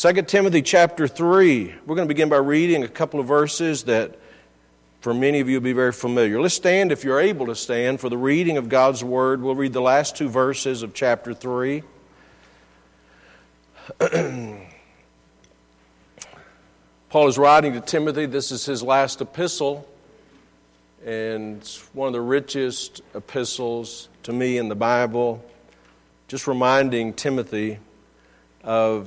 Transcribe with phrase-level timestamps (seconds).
[0.00, 1.74] 2 Timothy chapter 3.
[1.84, 4.18] We're going to begin by reading a couple of verses that
[5.02, 6.40] for many of you will be very familiar.
[6.40, 9.42] Let's stand if you're able to stand for the reading of God's Word.
[9.42, 11.82] We'll read the last two verses of chapter 3.
[17.10, 18.24] Paul is writing to Timothy.
[18.24, 19.86] This is his last epistle,
[21.04, 25.44] and it's one of the richest epistles to me in the Bible.
[26.26, 27.78] Just reminding Timothy
[28.64, 29.06] of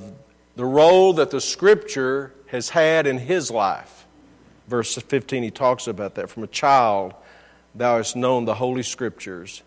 [0.56, 4.06] the role that the Scripture has had in his life.
[4.68, 6.30] Verse 15, he talks about that.
[6.30, 7.14] From a child,
[7.74, 9.62] thou hast known the Holy Scriptures,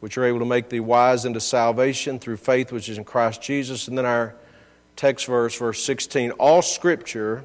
[0.00, 3.40] which are able to make thee wise unto salvation through faith which is in Christ
[3.40, 3.88] Jesus.
[3.88, 4.34] And then our
[4.96, 7.44] text verse, verse 16 all Scripture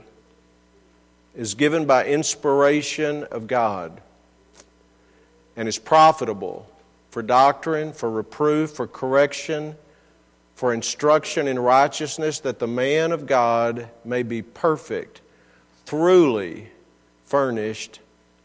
[1.36, 4.02] is given by inspiration of God
[5.56, 6.68] and is profitable
[7.12, 9.76] for doctrine, for reproof, for correction,
[10.56, 15.22] for instruction in righteousness, that the man of God may be perfect,
[15.86, 16.70] truly
[17.26, 18.00] furnished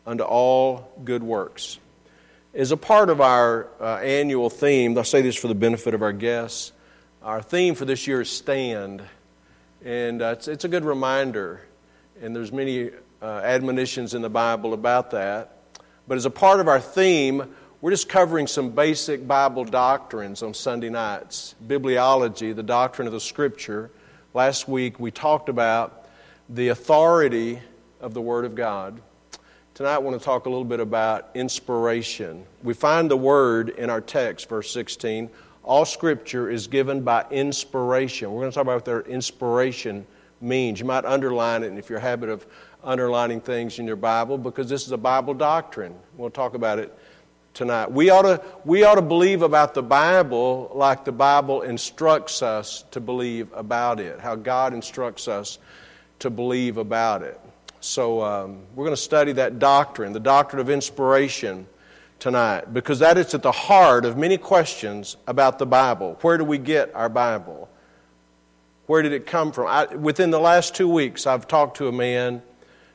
[0.06, 1.79] unto all good works.
[2.55, 6.03] As a part of our uh, annual theme, I'll say this for the benefit of
[6.03, 6.73] our guests,
[7.23, 9.03] our theme for this year is Stand.
[9.84, 11.61] And uh, it's, it's a good reminder
[12.23, 12.91] and there's many
[13.23, 15.56] uh, admonitions in the Bible about that.
[16.06, 20.53] But as a part of our theme, we're just covering some basic Bible doctrines on
[20.53, 21.55] Sunday nights.
[21.65, 23.91] Bibliology, the doctrine of the Scripture.
[24.35, 26.09] Last week we talked about
[26.48, 27.61] the authority
[28.01, 29.01] of the Word of God.
[29.75, 32.45] Tonight I want to talk a little bit about inspiration.
[32.65, 35.31] We find the word in our text, verse 16.
[35.63, 38.33] All Scripture is given by inspiration.
[38.33, 40.05] We're going to talk about what their inspiration
[40.41, 40.81] means.
[40.81, 42.45] You might underline it if you're a habit of
[42.83, 45.95] underlining things in your Bible because this is a Bible doctrine.
[46.17, 46.92] We'll talk about it
[47.59, 47.91] tonight.
[47.91, 52.84] We ought to, we ought to believe about the Bible like the Bible instructs us
[52.92, 55.59] to believe about it, how God instructs us
[56.20, 57.39] to believe about it.
[57.81, 61.67] So um, we're going to study that doctrine, the doctrine of inspiration
[62.20, 66.17] tonight, because that is at the heart of many questions about the Bible.
[66.20, 67.69] Where do we get our Bible?
[68.86, 69.67] Where did it come from?
[69.67, 72.40] I, within the last two weeks, I've talked to a man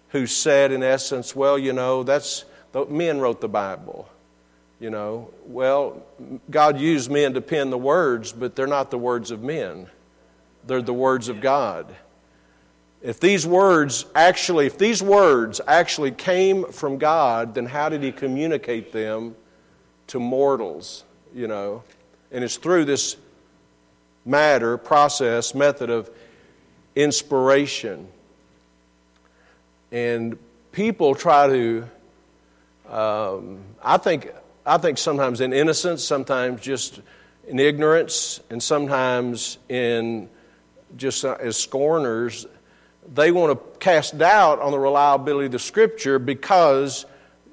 [0.09, 4.07] who said, in essence, well, you know, that's the, men wrote the Bible.
[4.83, 6.03] You know, well,
[6.51, 9.87] God used men to pen the words, but they're not the words of men.
[10.67, 11.95] They're the words of God.
[13.01, 18.11] If these words actually, if these words actually came from God, then how did He
[18.11, 19.37] communicate them
[20.07, 21.05] to mortals?
[21.33, 21.83] You know,
[22.29, 23.15] and it's through this
[24.25, 26.09] matter, process, method of
[26.93, 28.09] inspiration.
[29.93, 30.37] And
[30.73, 31.89] people try to,
[32.89, 34.33] um, I think,
[34.65, 37.01] I think sometimes in innocence, sometimes just
[37.47, 40.29] in ignorance, and sometimes in
[40.95, 42.45] just uh, as scorners,
[43.13, 47.05] they want to cast doubt on the reliability of the Scripture because,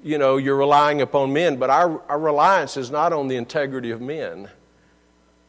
[0.05, 1.57] you know, you're relying upon men.
[1.57, 4.49] But our, our reliance is not on the integrity of men.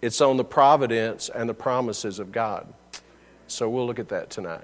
[0.01, 2.73] It's on the providence and the promises of God.
[3.45, 4.63] So we'll look at that tonight.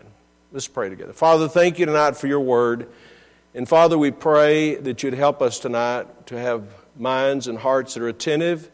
[0.52, 1.14] Let's pray together.
[1.14, 2.88] Father, thank you tonight for your word.
[3.54, 6.64] And Father, we pray that you'd help us tonight to have
[7.00, 8.70] minds and hearts that are attentive.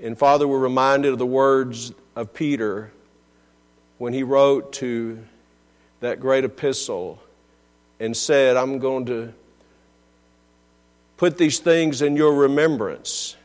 [0.00, 2.90] And Father, we're reminded of the words of Peter
[3.98, 5.18] when he wrote to
[6.00, 7.22] that great epistle
[7.98, 9.34] and said, I'm going to
[11.16, 13.36] put these things in your remembrance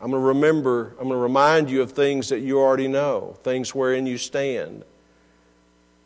[0.00, 3.36] I'm going to remember, I'm going to remind you of things that you already know,
[3.42, 4.84] things wherein you stand,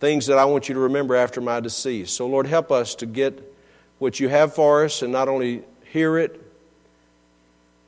[0.00, 2.10] things that I want you to remember after my decease.
[2.10, 3.54] So, Lord, help us to get
[3.98, 6.40] what you have for us and not only hear it,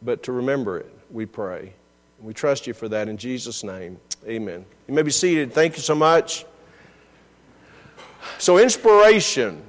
[0.04, 1.72] but to remember it, we pray.
[2.20, 3.98] We trust you for that in Jesus' name.
[4.26, 4.64] Amen.
[4.86, 5.52] You may be seated.
[5.52, 6.44] Thank you so much.
[8.38, 9.62] So, inspiration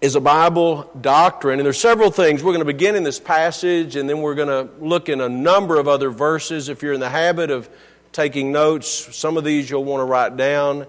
[0.00, 1.58] is a Bible doctrine.
[1.58, 2.42] And there's several things.
[2.42, 5.28] We're going to begin in this passage, and then we're going to look in a
[5.28, 6.68] number of other verses.
[6.68, 7.68] If you're in the habit of
[8.12, 10.86] taking notes, some of these you'll want to write down.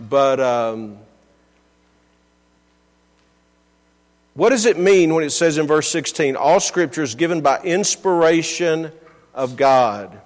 [0.00, 0.98] But um,
[4.38, 7.60] what does it mean when it says in verse 16, all scripture is given by
[7.62, 8.92] inspiration
[9.34, 10.20] of God?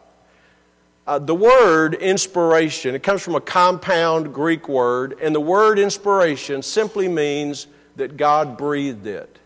[1.06, 6.62] Uh, the word inspiration, it comes from a compound Greek word, and the word inspiration
[6.62, 7.67] simply means
[7.97, 9.38] that God breathed it.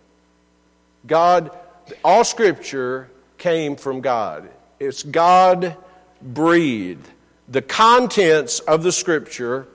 [1.06, 1.50] God,
[2.04, 3.08] all Scripture
[3.38, 4.50] came from God.
[4.80, 5.76] It's God
[6.20, 7.08] breathed.
[7.48, 9.68] The contents of the Scripture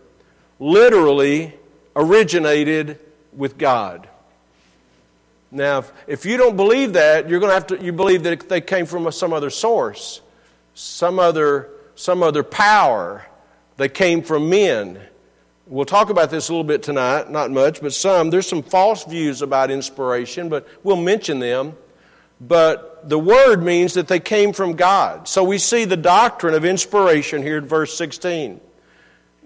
[0.59, 1.53] literally
[1.95, 2.99] originated
[3.33, 4.07] with God.
[5.51, 8.47] Now, if, if you don't believe that, you're going to have to you believe that
[8.47, 10.21] they came from some other source,
[10.73, 13.25] some other some other power.
[13.77, 14.99] They came from men.
[15.67, 18.29] We'll talk about this a little bit tonight, not much, but some.
[18.29, 21.75] There's some false views about inspiration, but we'll mention them.
[22.39, 25.27] But the word means that they came from God.
[25.27, 28.59] So we see the doctrine of inspiration here in verse 16.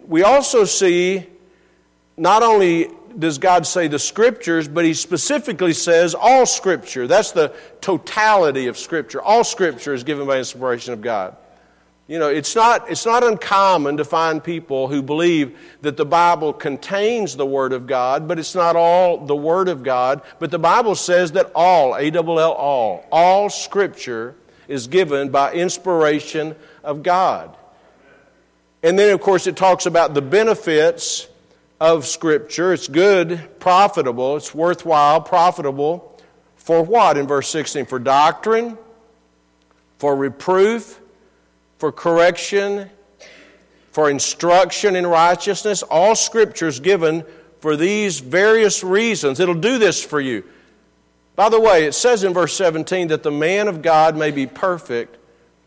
[0.07, 1.27] We also see
[2.15, 7.07] not only does God say the scriptures, but he specifically says all scripture.
[7.07, 9.21] That's the totality of scripture.
[9.21, 11.35] All scripture is given by inspiration of God.
[12.07, 16.53] You know, it's not, it's not uncommon to find people who believe that the Bible
[16.53, 20.21] contains the Word of God, but it's not all the Word of God.
[20.38, 24.35] But the Bible says that all, A L L, all, all Scripture
[24.67, 27.57] is given by inspiration of God.
[28.83, 31.27] And then, of course, it talks about the benefits
[31.80, 32.74] of Scripture.
[32.74, 36.12] It's good, profitable, it's worthwhile, profitable.
[36.56, 37.86] For what in verse 16?
[37.86, 38.77] For doctrine,
[40.00, 41.00] for reproof,
[41.77, 42.89] for correction,
[43.92, 45.83] for instruction in righteousness.
[45.83, 47.24] All Scripture is given
[47.60, 49.39] for these various reasons.
[49.39, 50.44] It'll do this for you.
[51.36, 54.48] By the way, it says in verse 17 that the man of God may be
[54.48, 55.18] perfect,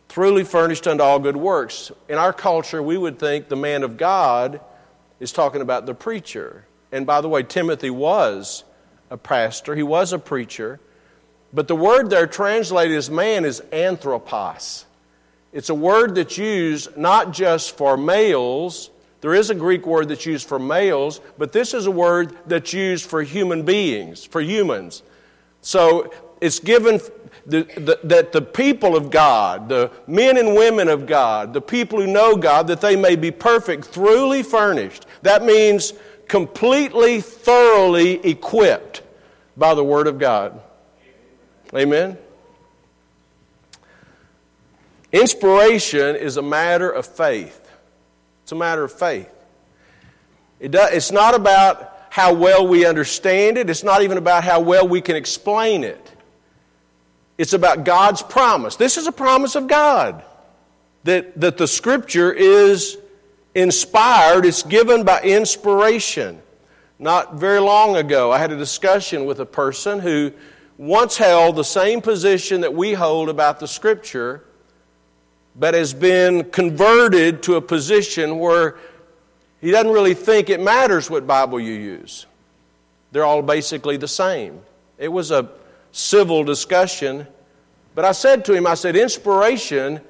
[0.09, 1.93] truly furnished unto all good works.
[2.09, 4.61] In our culture, we would think the man of God
[5.21, 6.65] is talking about the preacher.
[6.93, 8.65] And by the way, Timothy was
[9.11, 10.81] a pastor, he was a preacher.
[11.53, 14.85] But the word there translated as man is anthropos.
[15.53, 18.91] It's a word that's used not just for males.
[19.23, 22.73] There is a Greek word that's used for males, but this is a word that's
[22.73, 25.03] used for human beings, for humans.
[25.63, 27.01] So it's given
[27.47, 32.01] the, the, that the people of God, the men and women of God, the people
[32.01, 35.07] who know God, that they may be perfect, thoroughly furnished.
[35.23, 35.95] That means
[36.29, 39.03] completely, thoroughly equipped
[39.57, 40.61] by the Word of God.
[41.75, 42.19] Amen?
[45.11, 47.71] Inspiration is a matter of faith.
[48.43, 49.31] It's a matter of faith.
[50.61, 54.61] It does, it's not about how well we understand it, it's not even about how
[54.61, 56.13] well we can explain it.
[57.39, 58.75] It's about God's promise.
[58.75, 60.25] This is a promise of God
[61.05, 62.99] that, that the Scripture is
[63.55, 66.43] inspired, it's given by inspiration.
[66.99, 70.33] Not very long ago, I had a discussion with a person who
[70.77, 74.45] once held the same position that we hold about the Scripture,
[75.55, 78.77] but has been converted to a position where
[79.61, 82.27] he doesn't really think it matters what Bible you use.
[83.13, 84.61] They're all basically the same.
[84.99, 85.49] It was a
[85.93, 87.27] civil discussion.
[87.95, 90.01] But I said to him, I said, inspiration,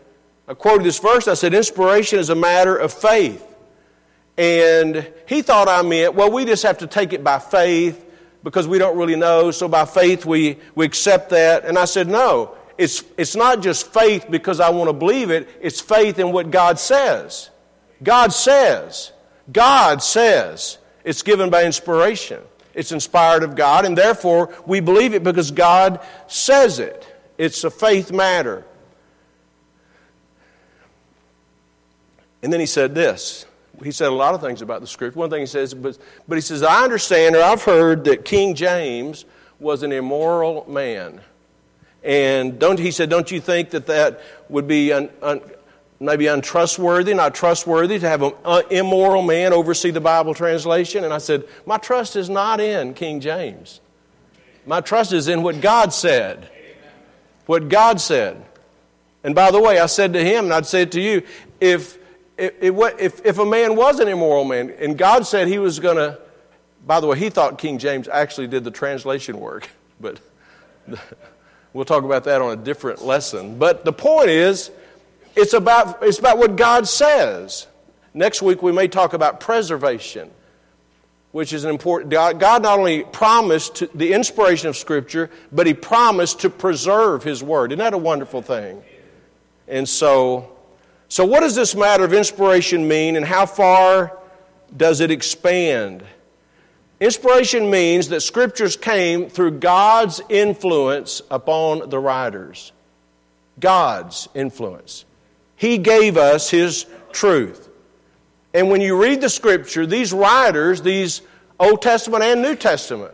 [0.46, 3.44] I quoted this verse, I said, inspiration is a matter of faith.
[4.36, 8.04] And he thought I meant, well, we just have to take it by faith
[8.44, 11.64] because we don't really know, so by faith we, we accept that.
[11.64, 15.48] And I said, no, it's, it's not just faith because I want to believe it,
[15.60, 17.50] it's faith in what God says.
[18.02, 19.12] God says.
[19.50, 20.78] God says.
[21.04, 22.40] It's given by inspiration.
[22.78, 25.98] It's inspired of God, and therefore we believe it because God
[26.28, 27.12] says it.
[27.36, 28.64] It's a faith matter.
[32.40, 33.46] And then he said this.
[33.82, 35.19] He said a lot of things about the scripture.
[35.19, 35.98] One thing he says, but,
[36.28, 39.25] but he says, I understand or I've heard that King James
[39.58, 41.20] was an immoral man.
[42.04, 45.40] And don't, he said, don't you think that that would be un, un,
[46.00, 51.05] maybe untrustworthy, not trustworthy to have an uh, immoral man oversee the Bible translation?
[51.05, 53.81] And I said, My trust is not in King James.
[54.67, 56.49] My trust is in what God said.
[57.47, 58.45] What God said.
[59.25, 61.23] And by the way, I said to him, and I'd say to you,
[61.61, 61.99] if,
[62.37, 65.97] if, if, if a man was an immoral man, and God said he was going
[65.97, 66.19] to,
[66.87, 69.69] by the way, he thought King James actually did the translation work,
[70.00, 70.21] but
[71.73, 73.59] we'll talk about that on a different lesson.
[73.59, 74.71] But the point is,
[75.38, 77.66] it's about, it's about what God says.
[78.12, 80.30] Next week, we may talk about preservation,
[81.30, 82.11] which is an important.
[82.11, 87.23] God, God not only promised to, the inspiration of Scripture, but He promised to preserve
[87.23, 87.71] His Word.
[87.71, 88.83] Isn't that a wonderful thing?
[89.68, 90.57] And so,
[91.09, 94.18] so what does this matter of inspiration mean, and how far
[94.76, 96.02] does it expand?
[96.99, 102.73] Inspiration means that scriptures came through God's influence upon the writers.
[103.61, 105.04] God's influence.
[105.59, 107.69] He gave us His truth.
[108.55, 111.21] And when you read the Scripture, these writers, these
[111.59, 113.12] Old Testament and New Testament,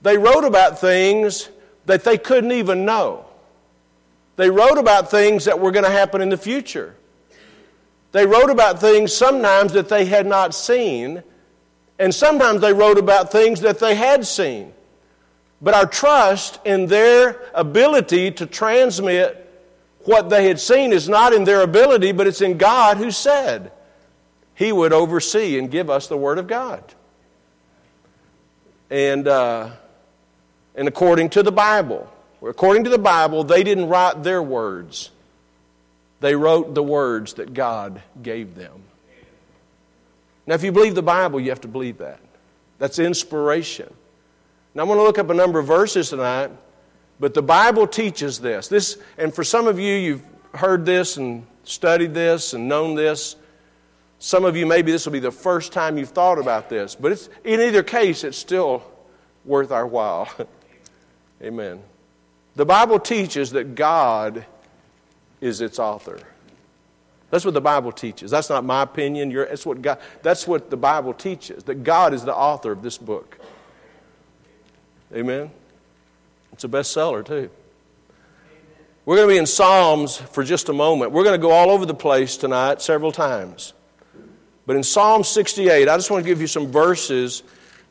[0.00, 1.50] they wrote about things
[1.86, 3.26] that they couldn't even know.
[4.36, 6.94] They wrote about things that were going to happen in the future.
[8.12, 11.22] They wrote about things sometimes that they had not seen,
[11.98, 14.72] and sometimes they wrote about things that they had seen.
[15.60, 19.45] But our trust in their ability to transmit
[20.06, 23.72] what they had seen is not in their ability, but it's in God who said.
[24.56, 26.82] he would oversee and give us the Word of God.
[28.90, 29.70] And, uh,
[30.74, 32.10] and according to the Bible,
[32.42, 35.10] according to the Bible, they didn't write their words,
[36.20, 38.82] they wrote the words that God gave them.
[40.46, 42.20] Now, if you believe the Bible, you have to believe that.
[42.78, 43.92] That's inspiration.
[44.74, 46.50] Now, I'm going to look up a number of verses tonight,
[47.18, 48.68] but the Bible teaches this.
[48.68, 50.22] This, and for some of you, you've
[50.54, 53.36] heard this and studied this and known this.
[54.18, 57.12] Some of you, maybe this will be the first time you've thought about this, but
[57.12, 58.82] it's, in either case, it's still
[59.44, 60.28] worth our while.
[61.42, 61.82] Amen.
[62.54, 64.46] The Bible teaches that God
[65.40, 66.18] is its author.
[67.30, 68.30] That's what the Bible teaches.
[68.30, 69.30] That's not my opinion.
[69.30, 72.96] You're, what God, that's what the Bible teaches, that God is the author of this
[72.96, 73.38] book.
[75.14, 75.50] Amen?
[76.56, 77.50] It's a bestseller, too.
[79.04, 81.12] We're going to be in Psalms for just a moment.
[81.12, 83.74] We're going to go all over the place tonight several times.
[84.64, 87.42] But in Psalm 68, I just want to give you some verses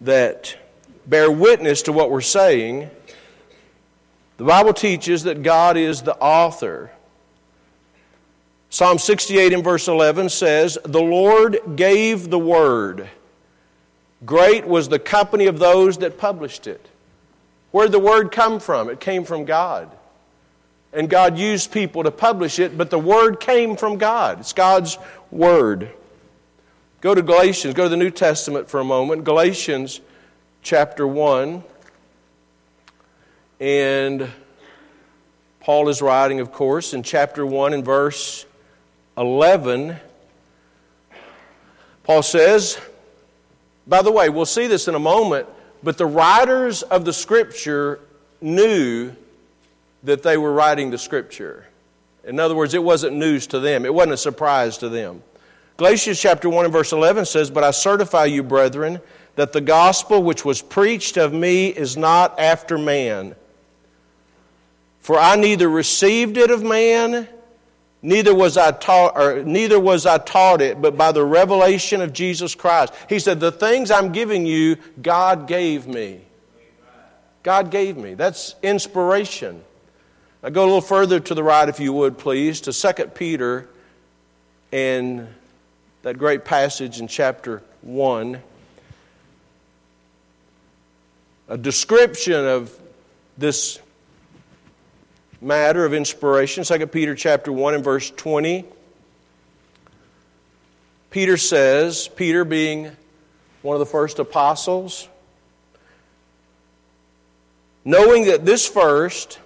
[0.02, 0.58] that
[1.06, 2.90] bear witness to what we're saying.
[4.38, 6.90] The Bible teaches that God is the author.
[8.72, 13.12] Psalm 68 in verse 11 says, The Lord gave the word.
[14.26, 16.90] Great was the company of those that published it.
[17.76, 18.90] Where did the word come from?
[18.90, 19.92] It came from God.
[20.94, 24.40] And God used people to publish it, but the word came from God.
[24.40, 24.98] It's God's
[25.30, 25.90] word.
[27.02, 29.26] Go to Galatians, go to the New Testament for a moment.
[29.26, 30.00] Galatians
[30.62, 31.66] chapter 1.
[33.60, 34.32] And
[35.60, 38.46] Paul is writing, of course, in chapter 1 and verse
[39.18, 39.98] 11.
[42.06, 42.80] Paul says,
[43.86, 45.50] by the way, we'll see this in a moment,
[45.84, 48.00] but the writers of the Scripture
[48.42, 49.12] knew
[50.04, 51.66] that they were writing the Scripture.
[52.24, 55.22] In other words, it wasn't news to them, it wasn't a surprise to them.
[55.78, 59.02] Galatians chapter 1 and verse 11 says, But I certify you, brethren,
[59.36, 63.36] that the gospel which was preached of me is not after man.
[65.02, 67.28] For I neither received it of man,
[68.06, 72.14] neither was I taught, or neither was I taught it, but by the revelation of
[72.14, 72.94] Jesus Christ.
[73.10, 76.22] He said, The things I'm giving you, God gave me.
[77.44, 78.14] God gave me.
[78.14, 79.64] That's inspiration.
[80.42, 83.68] Now go a little further to the right, if you would, please, to 2 Peter
[84.72, 85.28] and
[86.04, 88.42] that great passage in chapter 1.
[91.48, 92.72] A description of
[93.38, 93.80] this
[95.42, 98.66] matter of inspiration 2 peter chapter 1 and verse 20
[101.10, 102.90] peter says peter being
[103.62, 105.08] one of the first apostles
[107.84, 109.40] knowing that this first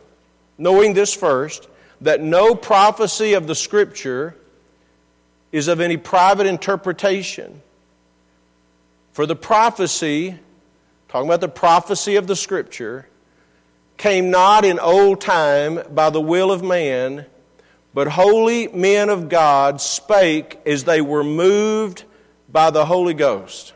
[0.57, 1.67] knowing this first
[2.01, 4.35] that no prophecy of the scripture
[5.51, 7.61] is of any private interpretation.
[9.13, 10.37] For the prophecy,
[11.07, 13.07] talking about the prophecy of the Scripture,
[13.99, 17.25] came not in old time by the will of man,
[17.93, 22.05] but holy men of God spake as they were moved
[22.49, 23.73] by the Holy Ghost.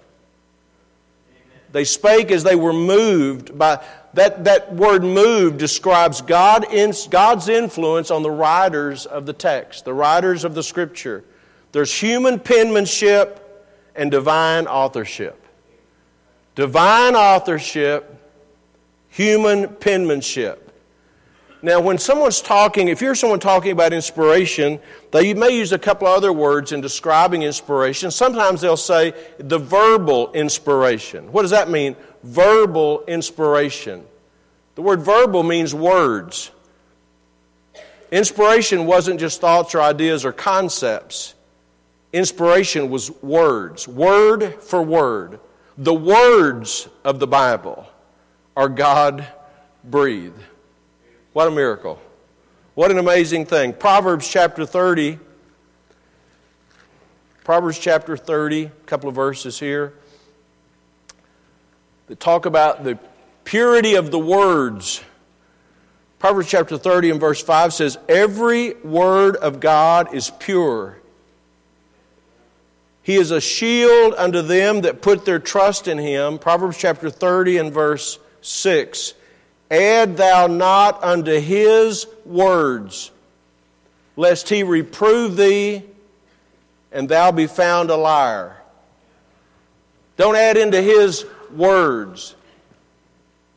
[1.73, 7.49] They spake as they were moved by that, that word moved describes God in, God's
[7.49, 11.23] influence on the writers of the text, the writers of the scripture.
[11.71, 13.39] There's human penmanship
[13.95, 15.43] and divine authorship.
[16.55, 18.22] Divine authorship,
[19.13, 20.71] human penmanship.
[21.61, 24.79] Now, when someone's talking, if you're someone talking about inspiration,
[25.11, 28.09] they may use a couple other words in describing inspiration.
[28.09, 31.31] Sometimes they'll say the verbal inspiration.
[31.31, 31.95] What does that mean?
[32.23, 34.03] Verbal inspiration.
[34.75, 36.49] The word verbal means words.
[38.11, 41.35] Inspiration wasn't just thoughts or ideas or concepts.
[42.13, 45.39] Inspiration was words, word for word.
[45.77, 47.87] The words of the Bible
[48.55, 49.25] are God
[49.83, 50.41] breathed.
[51.33, 51.99] What a miracle.
[52.75, 53.73] What an amazing thing.
[53.73, 55.19] Proverbs chapter 30.
[57.43, 59.93] Proverbs chapter 30, a couple of verses here
[62.07, 62.97] that talk about the
[63.43, 65.03] purity of the words.
[66.19, 70.97] Proverbs chapter 30 and verse 5 says, Every word of God is pure.
[73.01, 76.39] He is a shield unto them that put their trust in him.
[76.39, 79.13] Proverbs chapter 30 and verse 6.
[79.71, 83.09] Add thou not unto his words,
[84.15, 85.83] lest he reprove thee
[86.91, 88.55] and thou be found a liar.
[90.15, 92.35] Don't add into his words.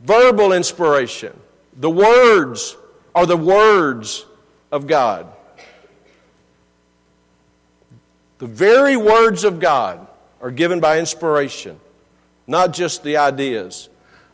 [0.01, 1.39] Verbal inspiration.
[1.77, 2.77] The words
[3.15, 4.25] are the words
[4.73, 5.27] of God.
[8.39, 10.07] The very words of God
[10.41, 11.79] are given by inspiration,
[12.47, 13.89] not just the ideas.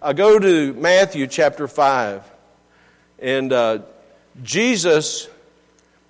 [0.04, 2.28] I go to Matthew chapter 5,
[3.20, 3.78] and uh,
[4.42, 5.28] Jesus,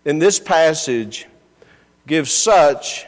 [0.07, 1.27] in this passage,
[2.07, 3.05] gives such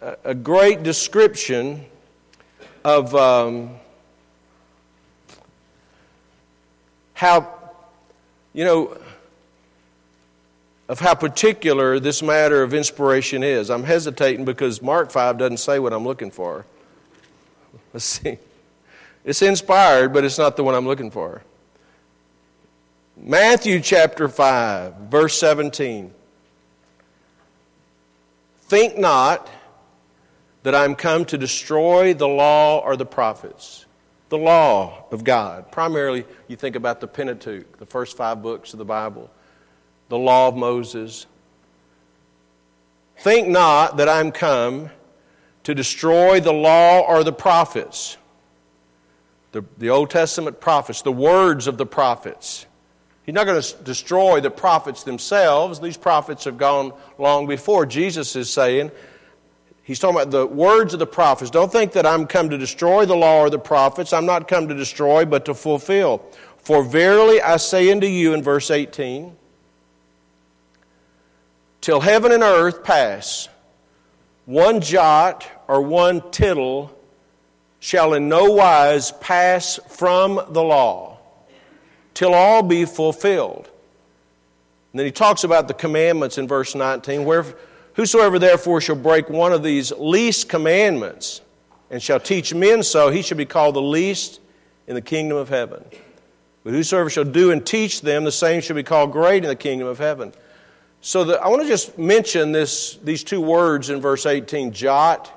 [0.00, 1.84] a, a great description
[2.84, 3.70] of um,
[7.14, 7.52] how,
[8.52, 8.96] you know,
[10.88, 13.70] of how particular this matter of inspiration is.
[13.70, 16.64] I'm hesitating because Mark 5 doesn't say what I'm looking for.
[17.92, 18.38] Let's see.
[19.28, 21.42] It's inspired, but it's not the one I'm looking for.
[23.14, 26.14] Matthew chapter 5, verse 17.
[28.62, 29.50] Think not
[30.62, 33.84] that I'm come to destroy the law or the prophets.
[34.30, 35.70] The law of God.
[35.70, 39.30] Primarily, you think about the Pentateuch, the first five books of the Bible
[40.08, 41.26] the law of Moses.
[43.18, 44.88] Think not that I'm come
[45.64, 48.16] to destroy the law or the prophets,
[49.52, 52.66] the, the Old Testament prophets, the words of the prophets.
[53.24, 55.80] He's not going to destroy the prophets themselves.
[55.80, 57.84] These prophets have gone long before.
[57.84, 58.90] Jesus is saying,
[59.88, 61.50] He's talking about the words of the prophets.
[61.50, 64.12] Don't think that I'm come to destroy the law or the prophets.
[64.12, 66.22] I'm not come to destroy, but to fulfill.
[66.58, 69.34] For verily I say unto you in verse 18,
[71.80, 73.48] till heaven and earth pass,
[74.44, 76.97] one jot or one tittle
[77.80, 81.18] shall in no wise pass from the law,
[82.14, 83.68] till all be fulfilled.
[84.92, 87.44] And then he talks about the commandments in verse 19, where
[87.94, 91.40] whosoever therefore shall break one of these least commandments
[91.90, 94.40] and shall teach men so, he shall be called the least
[94.86, 95.84] in the kingdom of heaven.
[96.64, 99.56] But whosoever shall do and teach them, the same shall be called great in the
[99.56, 100.32] kingdom of heaven.
[101.00, 105.32] So the, I want to just mention this, these two words in verse 18 jot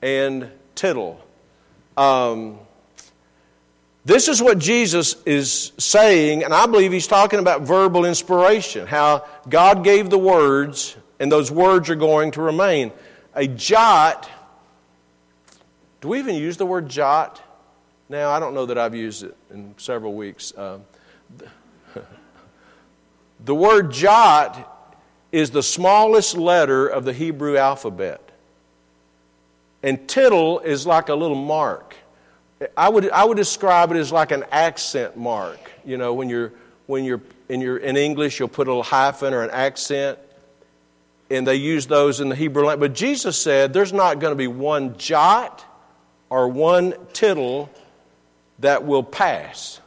[0.00, 1.20] and tittle.
[1.96, 2.58] Um,
[4.04, 9.26] this is what Jesus is saying, and I believe he's talking about verbal inspiration, how
[9.48, 12.92] God gave the words, and those words are going to remain.
[13.34, 14.30] A jot,
[16.00, 17.42] do we even use the word jot
[18.08, 18.30] now?
[18.30, 20.52] I don't know that I've used it in several weeks.
[20.56, 20.78] Uh,
[23.44, 24.94] the word jot
[25.32, 28.25] is the smallest letter of the Hebrew alphabet.
[29.82, 31.94] And tittle is like a little mark.
[32.76, 35.58] I would, I would describe it as like an accent mark.
[35.84, 36.52] You know, when you're,
[36.86, 40.18] when you're, in, your, in English, you'll put a little hyphen or an accent,
[41.30, 42.90] and they use those in the Hebrew language.
[42.90, 45.64] But Jesus said there's not going to be one jot
[46.30, 47.70] or one tittle
[48.60, 49.80] that will pass.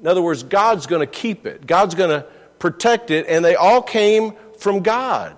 [0.00, 1.66] In other words, God's going to keep it.
[1.66, 2.26] God's going to
[2.58, 5.36] protect it, and they all came from God.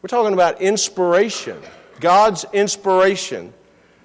[0.00, 1.56] We're talking about inspiration,
[2.02, 3.54] God's inspiration,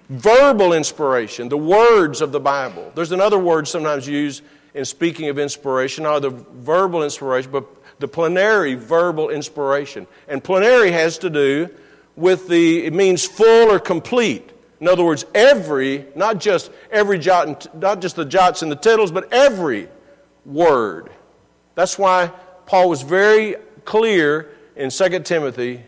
[0.07, 2.93] verbal inspiration, the words of the Bible.
[2.95, 4.41] There's another word sometimes used
[4.73, 7.65] in speaking of inspiration, not the verbal inspiration, but
[7.99, 10.07] the plenary verbal inspiration.
[10.29, 11.69] And plenary has to do
[12.15, 14.51] with the, it means full or complete.
[14.79, 18.77] In other words, every, not just every jot, and, not just the jots and the
[18.77, 19.89] tittles, but every
[20.45, 21.09] word
[21.77, 22.31] that's why
[22.65, 23.55] Paul was very
[23.85, 25.83] clear in 2 Timothy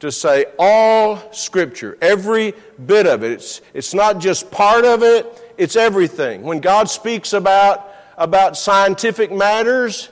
[0.00, 3.32] to say all Scripture, every bit of it.
[3.32, 6.42] It's, it's not just part of it, it's everything.
[6.42, 10.08] When God speaks about, about scientific matters,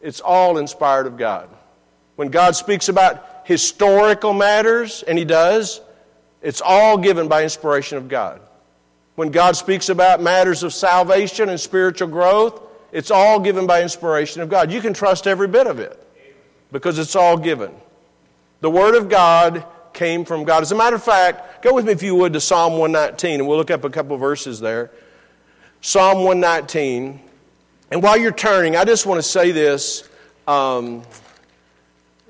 [0.00, 1.48] it's all inspired of God.
[2.14, 5.80] When God speaks about historical matters, and He does,
[6.40, 8.40] it's all given by inspiration of God.
[9.16, 12.60] When God speaks about matters of salvation and spiritual growth,
[12.92, 14.70] it's all given by inspiration of God.
[14.70, 16.00] You can trust every bit of it
[16.70, 17.72] because it's all given.
[18.60, 20.62] The Word of God came from God.
[20.62, 23.48] As a matter of fact, go with me if you would to Psalm 119, and
[23.48, 24.90] we'll look up a couple verses there.
[25.80, 27.20] Psalm 119.
[27.90, 30.08] And while you're turning, I just want to say this
[30.46, 31.02] um,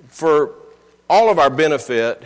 [0.08, 0.52] for
[1.08, 2.22] all of our benefit.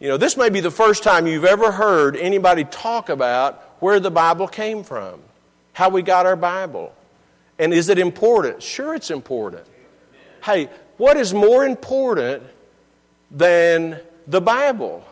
[0.00, 4.00] You know, this may be the first time you've ever heard anybody talk about where
[4.00, 5.20] the Bible came from,
[5.72, 6.94] how we got our Bible.
[7.58, 8.62] And is it important?
[8.62, 9.66] Sure, it's important.
[10.42, 12.42] Hey, what is more important
[13.34, 15.04] than the Bible?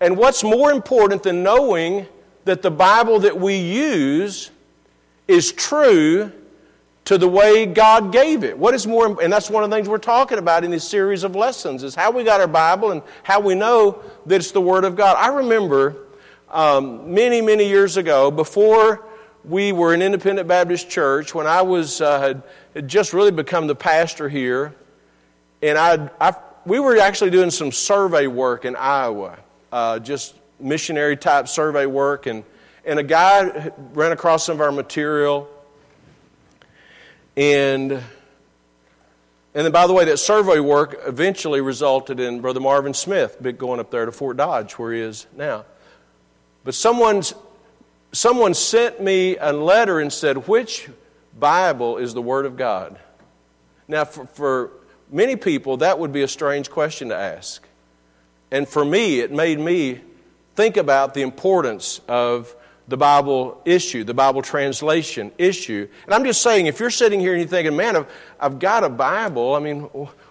[0.00, 2.06] And what's more important than knowing
[2.44, 4.50] that the Bible that we use
[5.26, 6.32] is true
[7.04, 8.56] to the way God gave it?
[8.56, 11.24] What is more, and that's one of the things we're talking about in this series
[11.24, 14.60] of lessons, is how we got our Bible and how we know that it's the
[14.60, 15.16] Word of God.
[15.18, 15.96] I remember
[16.50, 19.04] um, many, many years ago, before
[19.44, 22.42] we were an independent Baptist church when I was uh, had,
[22.74, 24.74] had, just really become the pastor here,
[25.62, 26.34] and I, I
[26.68, 29.38] we were actually doing some survey work in Iowa,
[29.72, 32.44] uh, just missionary type survey work, and,
[32.84, 35.48] and a guy ran across some of our material.
[37.38, 38.02] And, and
[39.54, 43.90] then, by the way, that survey work eventually resulted in Brother Marvin Smith going up
[43.90, 45.64] there to Fort Dodge, where he is now.
[46.64, 47.32] But someone's,
[48.12, 50.90] someone sent me a letter and said, Which
[51.38, 52.98] Bible is the Word of God?
[53.86, 54.70] Now, for, for
[55.10, 57.66] many people, that would be a strange question to ask.
[58.50, 60.00] And for me, it made me
[60.54, 62.54] think about the importance of
[62.88, 65.86] the Bible issue, the Bible translation issue.
[66.06, 68.06] And I'm just saying, if you're sitting here and you're thinking, man, I've,
[68.40, 69.82] I've got a Bible, I mean,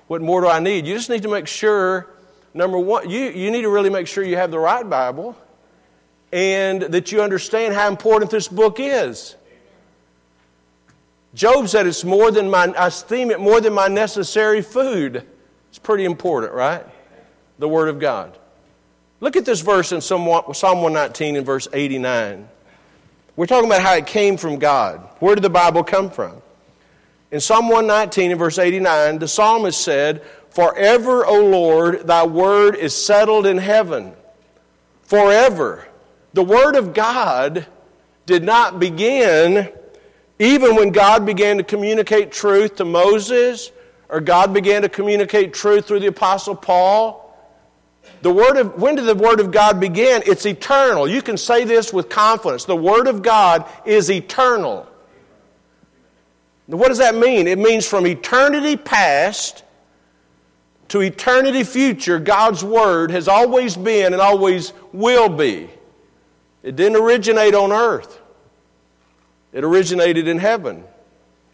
[0.08, 0.86] what more do I need?
[0.88, 2.08] You just need to make sure,
[2.54, 5.38] number one, you, you need to really make sure you have the right Bible
[6.34, 9.37] and that you understand how important this book is.
[11.38, 15.24] Job said, It's more than my, I esteem it more than my necessary food.
[15.70, 16.84] It's pretty important, right?
[17.60, 18.36] The Word of God.
[19.20, 22.50] Look at this verse in Psalm 119 and verse 89.
[23.36, 25.08] We're talking about how it came from God.
[25.20, 26.42] Where did the Bible come from?
[27.30, 32.96] In Psalm 119 and verse 89, the psalmist said, Forever, O Lord, thy word is
[32.96, 34.14] settled in heaven.
[35.04, 35.88] Forever.
[36.34, 37.68] The word of God
[38.26, 39.72] did not begin
[40.40, 43.72] even when God began to communicate truth to Moses,
[44.10, 47.24] or God began to communicate truth through the Apostle Paul,
[48.22, 50.24] the word of, when did the Word of God begin?
[50.26, 51.08] It's eternal.
[51.08, 52.66] You can say this with confidence.
[52.66, 54.88] The Word of God is eternal.
[56.66, 57.48] What does that mean?
[57.48, 59.64] It means from eternity past
[60.90, 65.70] to eternity future, God's Word has always been and always will be.
[66.64, 68.20] It didn't originate on earth.
[69.54, 70.84] It originated in heaven.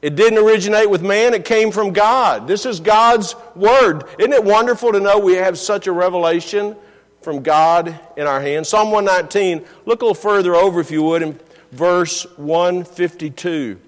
[0.02, 2.46] It didn't originate with man, it came from God.
[2.46, 4.04] This is God's Word.
[4.20, 6.76] Isn't it wonderful to know we have such a revelation
[7.22, 8.68] from God in our hands?
[8.68, 11.40] Psalm 119, look a little further over, if you would, in
[11.72, 13.80] verse 152.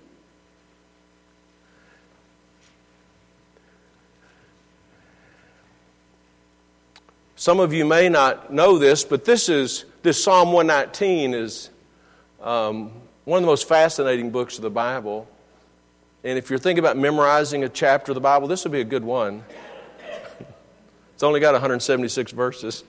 [7.35, 11.69] Some of you may not know this, but this is this Psalm 119 is
[12.41, 12.91] um,
[13.25, 15.27] one of the most fascinating books of the Bible.
[16.23, 18.85] And if you're thinking about memorizing a chapter of the Bible, this would be a
[18.85, 19.43] good one.
[21.13, 22.83] it's only got 176 verses.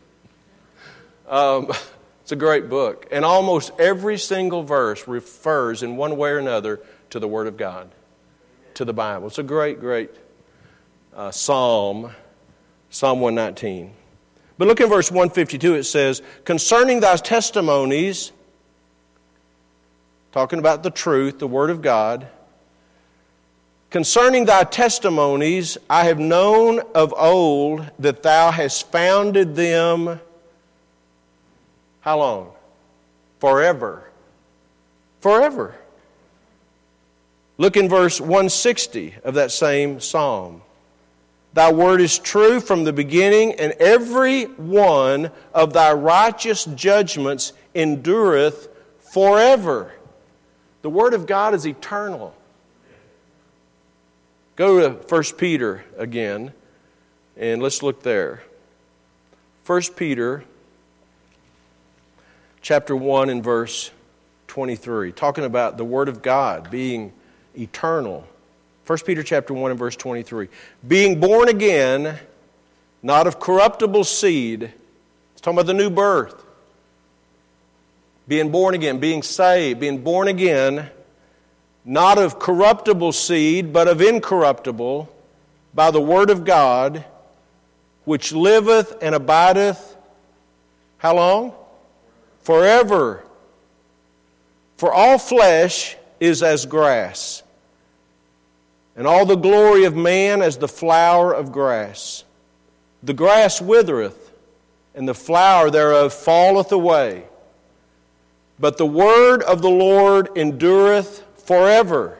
[1.27, 1.72] Um,
[2.22, 3.07] it's a great book.
[3.11, 7.57] And almost every single verse refers in one way or another to the Word of
[7.57, 7.90] God,
[8.75, 9.29] to the Bible.
[9.29, 10.11] It's a great, great
[11.14, 12.11] uh, psalm,
[12.90, 13.92] Psalm 119.
[14.59, 18.33] But look in verse 152, it says, Concerning thy testimonies,
[20.37, 22.29] talking about the truth, the Word of God.
[23.88, 30.20] Concerning thy testimonies, I have known of old that thou hast founded them.
[32.03, 32.51] How long?
[33.40, 34.11] Forever.
[35.22, 35.75] Forever.
[37.57, 40.61] Look in verse 160 of that same psalm.
[41.55, 48.68] Thy word is true from the beginning, and every one of thy righteous judgments endureth
[48.99, 49.95] forever.
[50.87, 52.33] The Word of God is eternal.
[54.55, 56.53] Go to 1 Peter again,
[57.37, 58.44] and let's look there.
[59.66, 60.44] 1 Peter
[62.62, 63.90] chapter 1 and verse
[64.46, 67.12] 23, talking about the Word of God being
[67.59, 68.25] eternal.
[68.87, 70.46] 1 Peter chapter 1 and verse 23.
[70.87, 72.16] Being born again,
[73.03, 74.72] not of corruptible seed.
[75.33, 76.45] It's talking about the new birth
[78.28, 80.90] being born again, being saved, being born again,
[81.84, 85.08] not of corruptible seed, but of incorruptible,
[85.72, 87.04] by the Word of God,
[88.04, 89.96] which liveth and abideth,
[90.98, 91.52] how long?
[92.42, 93.22] Forever.
[94.76, 97.42] For all flesh is as grass,
[98.96, 102.24] and all the glory of man as the flower of grass.
[103.02, 104.32] The grass withereth,
[104.94, 107.24] and the flower thereof falleth away
[108.58, 112.18] but the word of the Lord endureth forever.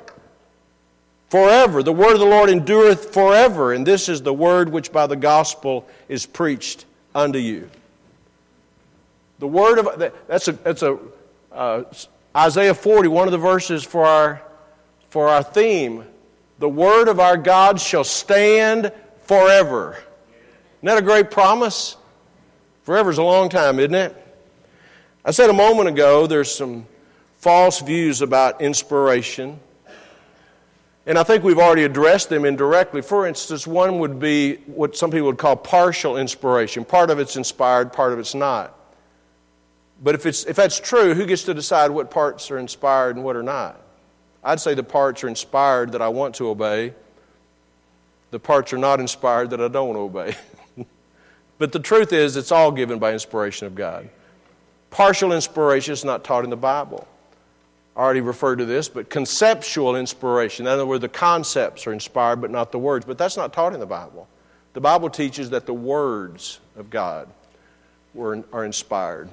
[1.31, 1.83] Forever.
[1.83, 3.72] The word of the Lord endureth forever.
[3.72, 7.68] And this is the word which by the gospel is preached unto you.
[9.38, 10.99] The word of that's a that's a
[11.53, 11.85] uh,
[12.35, 14.42] Isaiah 40, one of the verses for our
[15.11, 16.05] for our theme.
[16.59, 18.92] The word of our God shall stand
[19.25, 19.99] forever.
[20.79, 21.96] Isn't that a great promise?
[22.85, 24.26] Forever is a long time, isn't it?
[25.27, 26.87] I said a moment ago there's some
[27.39, 29.59] false views about inspiration.
[31.05, 33.03] And I think we've already addressed them indirectly.
[33.03, 36.85] For instance, one would be what some people would call partial inspiration.
[36.85, 38.73] Part of it's inspired, part of it's not.
[40.01, 43.25] But if, it's, if that's true, who gets to decide what parts are inspired and
[43.25, 43.81] what are not?
[44.45, 46.95] I'd say the parts are inspired that I want to obey,
[48.31, 50.37] the parts are not inspired that I don't obey.
[51.59, 54.09] but the truth is, it's all given by inspiration of God.
[54.97, 57.07] Partial inspiration is not taught in the Bible.
[57.95, 62.41] I already referred to this, but conceptual inspiration, in other words, the concepts are inspired
[62.41, 63.05] but not the words.
[63.05, 64.27] But that's not taught in the Bible.
[64.73, 67.29] The Bible teaches that the words of God
[68.15, 69.29] were, are inspired.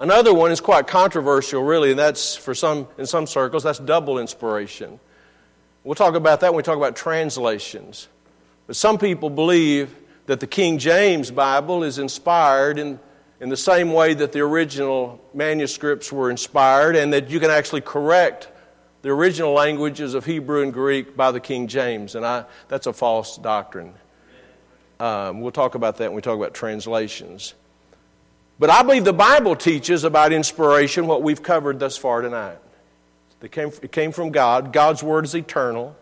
[0.00, 4.18] Another one is quite controversial, really, and that's for some in some circles, that's double
[4.18, 4.98] inspiration.
[5.84, 8.08] We'll talk about that when we talk about translations.
[8.66, 9.94] But some people believe
[10.26, 12.98] that the King James Bible is inspired in
[13.40, 17.80] in the same way that the original manuscripts were inspired, and that you can actually
[17.80, 18.48] correct
[19.02, 22.14] the original languages of Hebrew and Greek by the King James.
[22.14, 23.92] And I, that's a false doctrine.
[24.98, 27.54] Um, we'll talk about that when we talk about translations.
[28.58, 32.58] But I believe the Bible teaches about inspiration what we've covered thus far tonight.
[33.42, 34.72] It came, it came from God.
[34.72, 35.96] God's Word is eternal.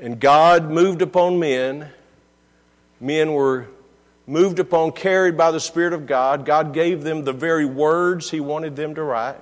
[0.00, 1.90] And God moved upon men.
[2.98, 3.68] Men were
[4.26, 6.44] moved upon, carried by the Spirit of God.
[6.44, 9.36] God gave them the very words He wanted them to write.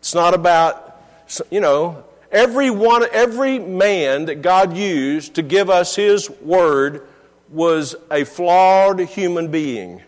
[0.00, 1.02] It's not about,
[1.50, 7.06] you know, every one, every man that God used to give us His word
[7.48, 10.02] was a flawed human being,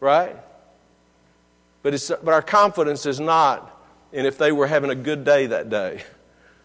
[0.00, 0.36] right?
[1.82, 3.74] But, it's, but our confidence is not
[4.12, 6.02] in if they were having a good day that day.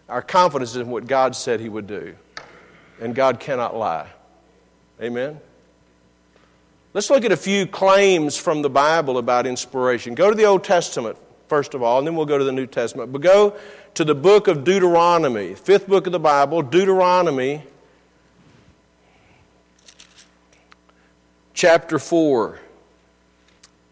[0.09, 2.15] Our confidence is in what God said He would do.
[2.99, 4.09] And God cannot lie.
[5.01, 5.39] Amen?
[6.93, 10.13] Let's look at a few claims from the Bible about inspiration.
[10.13, 12.67] Go to the Old Testament, first of all, and then we'll go to the New
[12.67, 13.11] Testament.
[13.11, 13.57] But go
[13.95, 17.63] to the book of Deuteronomy, fifth book of the Bible, Deuteronomy,
[21.55, 22.59] chapter 4.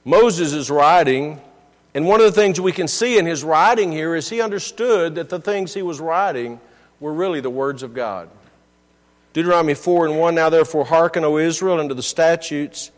[0.06, 1.42] Moses is writing,
[1.96, 5.16] and one of the things we can see in his writing here is he understood
[5.16, 6.60] that the things he was writing
[7.00, 8.30] were really the words of God.
[9.34, 12.91] Deuteronomy 4 and 1 Now therefore hearken, O Israel, unto the statutes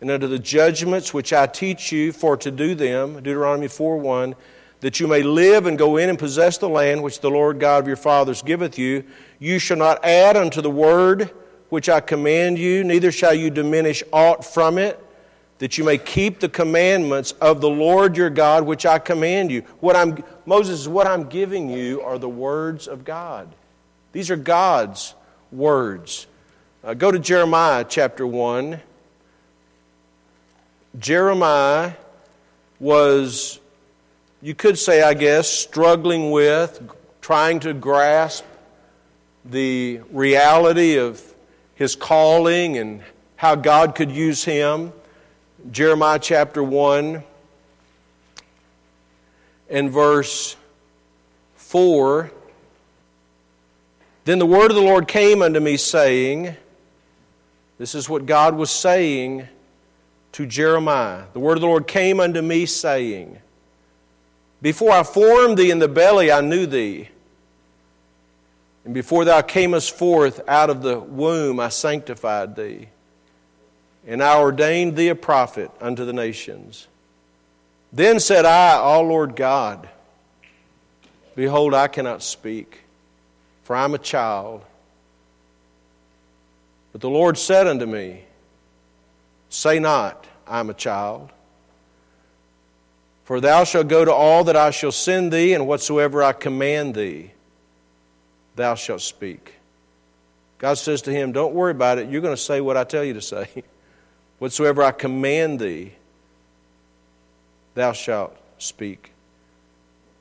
[0.00, 3.14] and unto the judgments which I teach you for to do them.
[3.14, 4.34] Deuteronomy 4 1
[4.80, 7.82] That you may live and go in and possess the land which the Lord God
[7.82, 9.04] of your fathers giveth you.
[9.38, 11.30] You shall not add unto the word
[11.70, 14.98] which I command you, neither shall you diminish aught from it,
[15.58, 19.62] that you may keep the commandments of the Lord your God which I command you.
[19.78, 23.54] What I'm, Moses, what I'm giving you are the words of God.
[24.12, 25.14] These are God's
[25.52, 26.26] words.
[26.82, 28.80] Uh, go to Jeremiah chapter 1.
[30.98, 31.92] Jeremiah
[32.78, 33.60] was,
[34.40, 36.80] you could say, I guess, struggling with,
[37.20, 38.44] trying to grasp
[39.44, 41.22] the reality of
[41.74, 43.02] his calling and
[43.36, 44.92] how God could use him.
[45.70, 47.22] Jeremiah chapter 1
[49.68, 50.56] and verse
[51.56, 52.30] 4
[54.30, 56.54] then the word of the Lord came unto me, saying,
[57.78, 59.48] This is what God was saying
[60.32, 61.24] to Jeremiah.
[61.32, 63.40] The word of the Lord came unto me, saying,
[64.62, 67.08] Before I formed thee in the belly, I knew thee.
[68.84, 72.88] And before thou camest forth out of the womb, I sanctified thee.
[74.06, 76.86] And I ordained thee a prophet unto the nations.
[77.92, 79.88] Then said I, O Lord God,
[81.34, 82.84] Behold, I cannot speak
[83.70, 84.64] for I'm a child.
[86.90, 88.24] But the Lord said unto me,
[89.48, 91.30] Say not, I'm a child.
[93.22, 96.96] For thou shalt go to all that I shall send thee, and whatsoever I command
[96.96, 97.30] thee,
[98.56, 99.54] thou shalt speak.
[100.58, 102.10] God says to him, Don't worry about it.
[102.10, 103.62] You're going to say what I tell you to say.
[104.40, 105.92] Whatsoever I command thee,
[107.74, 109.12] thou shalt speak.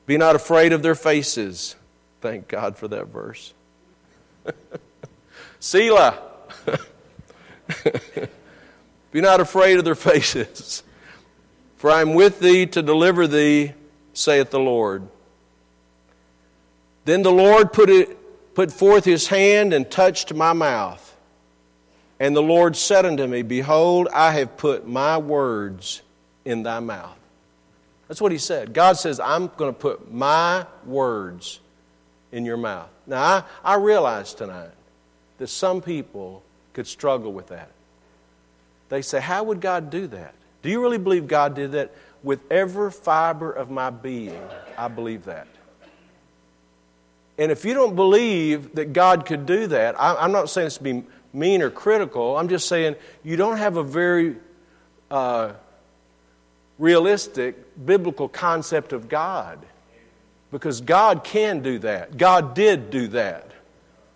[0.06, 1.76] Be not afraid of their faces
[2.22, 3.54] Thank God for that verse.
[5.60, 6.20] Selah.
[9.12, 10.84] Be not afraid of their faces,
[11.78, 13.74] for I am with thee to deliver thee,
[14.14, 15.08] saith the Lord.
[17.06, 21.06] Then the Lord put, it, put forth his hand and touched my mouth.
[22.20, 26.02] And the Lord said unto me, Behold, I have put my words
[26.46, 27.18] in thy mouth.
[28.08, 28.74] That's what he said.
[28.74, 31.62] God says, I'm going to put my words
[32.32, 32.90] in your mouth.
[33.08, 34.72] Now, I, I realize tonight
[35.38, 37.72] that some people could struggle with that.
[38.90, 40.34] They say, How would God do that?
[40.62, 41.94] Do you really believe God did that?
[42.22, 44.42] With every fiber of my being,
[44.78, 45.48] I believe that.
[47.38, 50.84] And if you don't believe that God could do that, I'm not saying this to
[50.84, 52.38] be mean or critical.
[52.38, 54.36] I'm just saying you don't have a very
[55.10, 55.54] uh,
[56.78, 59.60] realistic biblical concept of God.
[60.52, 62.18] Because God can do that.
[62.18, 63.52] God did do that.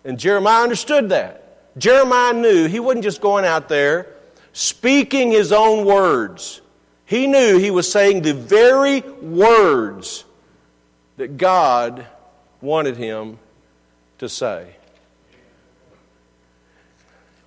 [0.04, 1.76] And Jeremiah understood that.
[1.78, 4.08] Jeremiah knew he wasn't just going out there
[4.52, 6.60] speaking his own words.
[7.06, 10.24] He knew he was saying the very words
[11.16, 12.06] that God
[12.60, 13.38] wanted him
[14.18, 14.74] to say.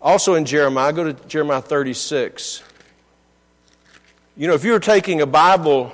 [0.02, 2.63] Also in Jeremiah, go to Jeremiah 36.
[4.36, 5.91] You know, if you're taking a Bible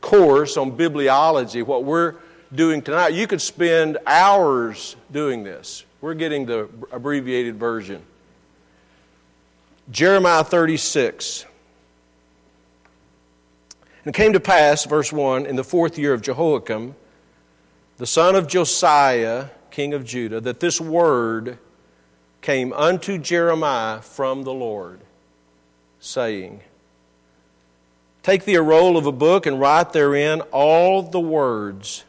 [0.00, 2.16] course on bibliology, what we're
[2.54, 5.84] doing tonight, you could spend hours doing this.
[6.00, 8.02] We're getting the abbreviated version.
[9.90, 11.44] Jeremiah 36.
[14.04, 16.94] And it came to pass, verse 1, in the fourth year of Jehoiakim,
[17.96, 21.58] the son of Josiah, king of Judah, that this word
[22.40, 25.00] came unto Jeremiah from the Lord,
[25.98, 26.60] saying,
[28.22, 32.04] Take thee a roll of a book and write therein all the words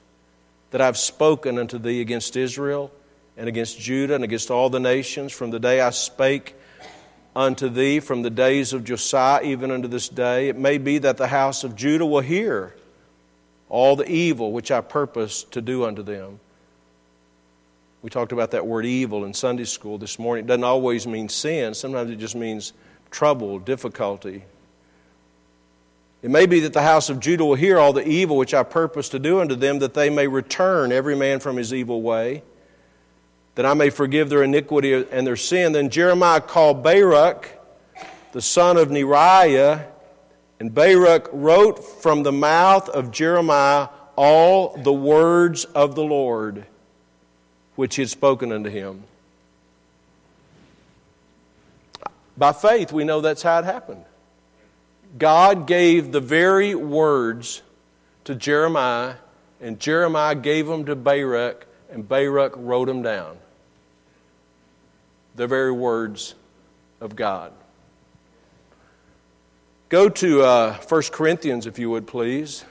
[0.71, 2.91] that I've spoken unto thee against Israel
[3.37, 6.55] and against Judah and against all the nations from the day I spake
[7.35, 10.49] unto thee from the days of Josiah even unto this day.
[10.49, 12.75] It may be that the house of Judah will hear
[13.69, 16.39] all the evil which I purpose to do unto them.
[18.01, 20.45] We talked about that word evil in Sunday school this morning.
[20.45, 22.73] It doesn't always mean sin, sometimes it just means
[23.11, 24.43] trouble, difficulty,
[26.21, 28.63] it may be that the house of Judah will hear all the evil which I
[28.63, 32.43] purpose to do unto them, that they may return every man from his evil way,
[33.55, 35.73] that I may forgive their iniquity and their sin.
[35.73, 37.49] Then Jeremiah called Baruch,
[38.31, 39.85] the son of Neriah,
[40.59, 46.65] and Baruch wrote from the mouth of Jeremiah all the words of the Lord
[47.75, 49.03] which he had spoken unto him.
[52.35, 54.03] By faith, we know that's how it happened.
[55.17, 57.61] God gave the very words
[58.25, 59.15] to Jeremiah,
[59.61, 63.37] and Jeremiah gave them to Baruch, and Baruch wrote them down.
[65.35, 66.35] The very words
[66.99, 67.53] of God.
[69.89, 72.65] Go to uh, 1 Corinthians, if you would please.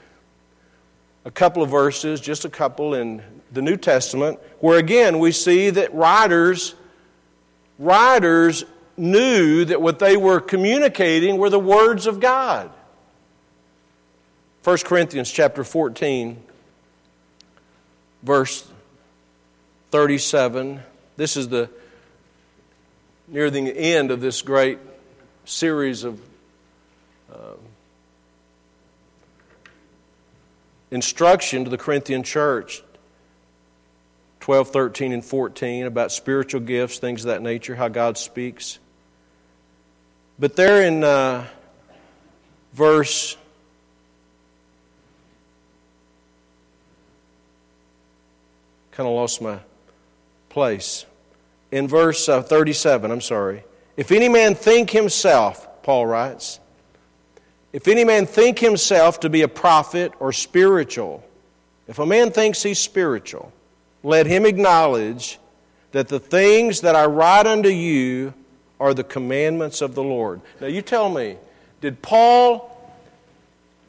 [1.25, 5.69] A couple of verses, just a couple in the New Testament, where again we see
[5.71, 6.75] that writers,
[7.79, 8.65] writers
[8.97, 12.71] knew that what they were communicating were the words of God.
[14.63, 16.43] 1 Corinthians chapter 14
[18.23, 18.69] verse
[19.91, 20.81] 37
[21.15, 21.69] this is the
[23.27, 24.79] near the end of this great
[25.45, 26.19] series of
[27.31, 27.53] uh,
[30.91, 32.83] instruction to the Corinthian church.
[34.41, 38.79] 12 13 and 14 about spiritual gifts things of that nature how God speaks
[40.39, 41.45] but there in uh,
[42.73, 43.37] verse
[48.91, 49.59] kind of lost my
[50.49, 51.05] place.
[51.71, 53.63] In verse uh, 37, I'm sorry.
[53.95, 56.59] If any man think himself, Paul writes,
[57.73, 61.23] if any man think himself to be a prophet or spiritual,
[61.87, 63.51] if a man thinks he's spiritual,
[64.03, 65.39] let him acknowledge
[65.91, 68.33] that the things that I write unto you
[68.79, 70.41] are the commandments of the Lord.
[70.61, 71.37] Now, you tell me,
[71.81, 72.73] did Paul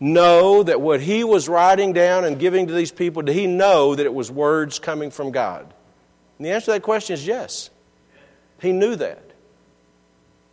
[0.01, 3.95] know that what he was writing down and giving to these people, did he know
[3.95, 5.63] that it was words coming from God?
[6.39, 7.71] And the answer to that question is yes.
[8.61, 9.23] He knew that.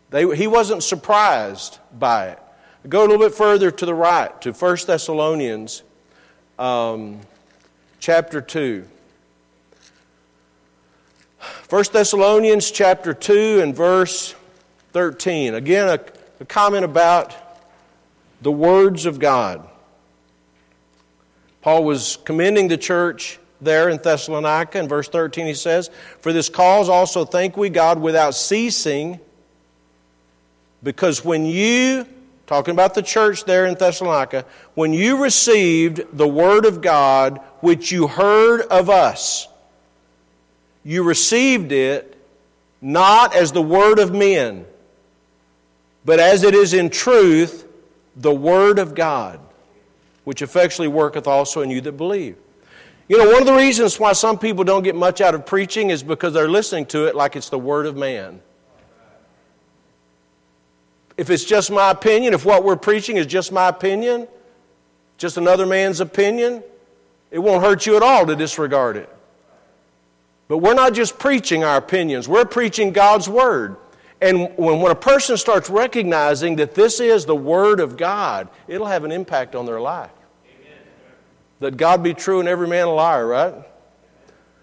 [0.10, 2.39] They, he wasn't surprised by it.
[2.88, 5.84] Go a little bit further to the right to 1 Thessalonians
[6.60, 7.19] um,
[8.00, 8.88] chapter 2.
[11.69, 14.36] 1 Thessalonians chapter 2 and verse
[14.93, 15.55] 13.
[15.55, 15.99] Again, a,
[16.39, 17.36] a comment about
[18.41, 19.67] the words of God.
[21.62, 24.79] Paul was commending the church there in Thessalonica.
[24.79, 25.89] In verse 13, he says,
[26.21, 29.19] For this cause also thank we God without ceasing,
[30.83, 32.06] because when you,
[32.46, 37.91] talking about the church there in Thessalonica, when you received the word of God, which
[37.91, 39.48] you heard of us,
[40.86, 42.15] you received it
[42.79, 44.65] not as the word of men,
[46.06, 47.67] but as it is in truth
[48.15, 49.40] the word of God,
[50.23, 52.38] which effectually worketh also in you that believe.
[53.08, 55.90] You know, one of the reasons why some people don't get much out of preaching
[55.90, 58.40] is because they're listening to it like it's the word of man.
[61.17, 64.27] If it's just my opinion, if what we're preaching is just my opinion,
[65.17, 66.63] just another man's opinion,
[67.31, 69.15] it won't hurt you at all to disregard it.
[70.48, 73.77] But we're not just preaching our opinions, we're preaching God's Word.
[74.21, 78.87] And when, when a person starts recognizing that this is the Word of God, it'll
[78.87, 80.12] have an impact on their life.
[80.46, 80.77] Amen.
[81.60, 83.56] That God be true and every man a liar, right?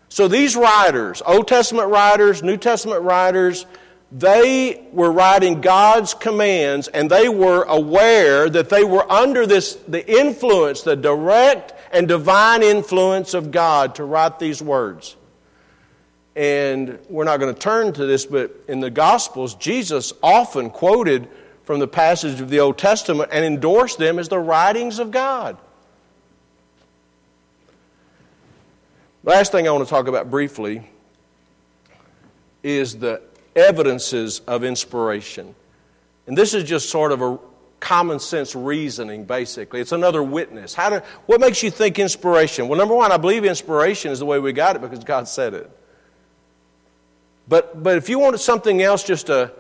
[0.09, 3.67] So these writers, Old Testament writers, New Testament writers,
[4.11, 10.07] they were writing God's commands and they were aware that they were under this the
[10.07, 15.17] influence, the direct and divine influence of God to write these words.
[16.35, 21.29] And we're not going to turn to this, but in the Gospels, Jesus often quoted
[21.65, 25.59] from the passage of the Old Testament and endorsed them as the writings of God.
[29.25, 30.89] Last thing I want to talk about briefly
[32.63, 33.21] is the
[33.55, 35.55] evidences of inspiration.
[36.27, 37.39] And this is just sort of a
[37.79, 39.81] common sense reasoning, basically.
[39.81, 40.75] It's another witness.
[40.75, 42.69] How do, what makes you think inspiration?
[42.69, 45.55] Well, number one, I believe inspiration is the way we got it because God said
[45.55, 45.71] it.
[47.49, 49.53] But, but if you want something else just to,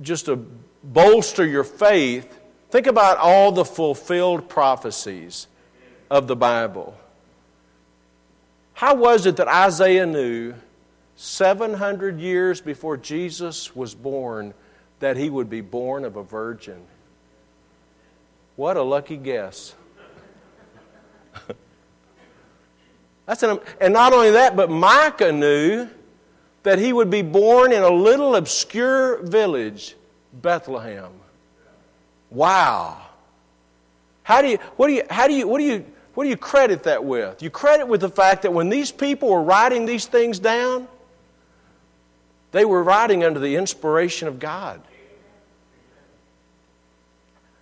[0.00, 0.46] just to
[0.82, 2.38] bolster your faith,
[2.70, 5.46] think about all the fulfilled prophecies
[6.10, 6.96] of the Bible.
[8.74, 10.54] How was it that Isaiah knew
[11.16, 14.54] 700 years before Jesus was born
[15.00, 16.80] that he would be born of a virgin?
[18.56, 19.74] What a lucky guess.
[23.26, 25.88] That's an, and not only that, but Micah knew
[26.62, 29.96] that he would be born in a little obscure village,
[30.32, 31.10] Bethlehem.
[32.30, 32.98] Wow.
[34.22, 35.84] How do you, what do you, how do you, what do you,
[36.14, 37.42] what do you credit that with?
[37.42, 40.86] You credit with the fact that when these people were writing these things down,
[42.52, 44.82] they were writing under the inspiration of God.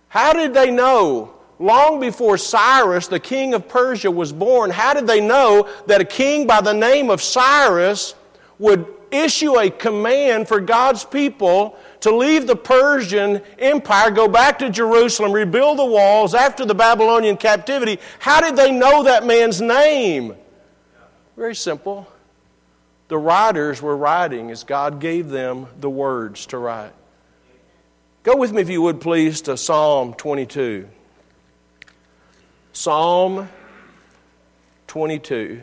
[0.09, 1.33] How did they know?
[1.59, 6.05] Long before Cyrus, the king of Persia, was born, how did they know that a
[6.05, 8.15] king by the name of Cyrus
[8.59, 14.69] would issue a command for God's people to leave the Persian Empire, go back to
[14.69, 17.99] Jerusalem, rebuild the walls after the Babylonian captivity.
[18.19, 20.35] How did they know that man's name?
[21.35, 22.07] Very simple.
[23.07, 26.93] The writers were writing as God gave them the words to write.
[28.23, 30.87] Go with me, if you would please, to Psalm 22.
[32.73, 33.49] Psalm
[34.87, 35.61] 22.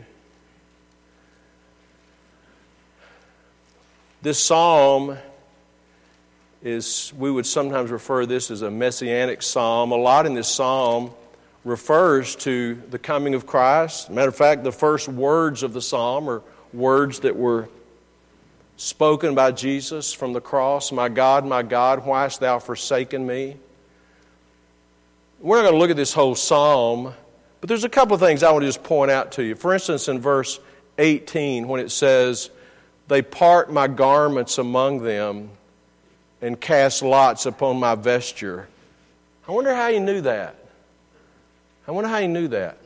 [4.27, 5.17] This psalm
[6.61, 9.93] is, we would sometimes refer this as a messianic psalm.
[9.93, 11.11] A lot in this psalm
[11.63, 14.09] refers to the coming of Christ.
[14.09, 17.69] Matter of fact, the first words of the psalm are words that were
[18.75, 23.55] spoken by Jesus from the cross My God, my God, why hast thou forsaken me?
[25.39, 27.13] We're not going to look at this whole psalm,
[27.61, 29.55] but there's a couple of things I want to just point out to you.
[29.55, 30.59] For instance, in verse
[30.97, 32.49] 18, when it says,
[33.07, 35.49] they part my garments among them
[36.41, 38.67] and cast lots upon my vesture.
[39.47, 40.55] I wonder how he knew that.
[41.87, 42.77] I wonder how he knew that.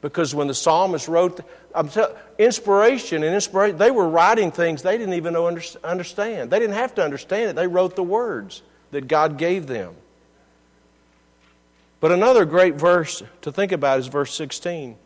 [0.00, 1.40] Because when the psalmist wrote,
[1.74, 5.46] I'm tell, inspiration and inspiration, they were writing things they didn't even know
[5.84, 6.50] understand.
[6.50, 7.56] They didn't have to understand it.
[7.56, 9.94] They wrote the words that God gave them.
[12.00, 14.96] But another great verse to think about is verse 16.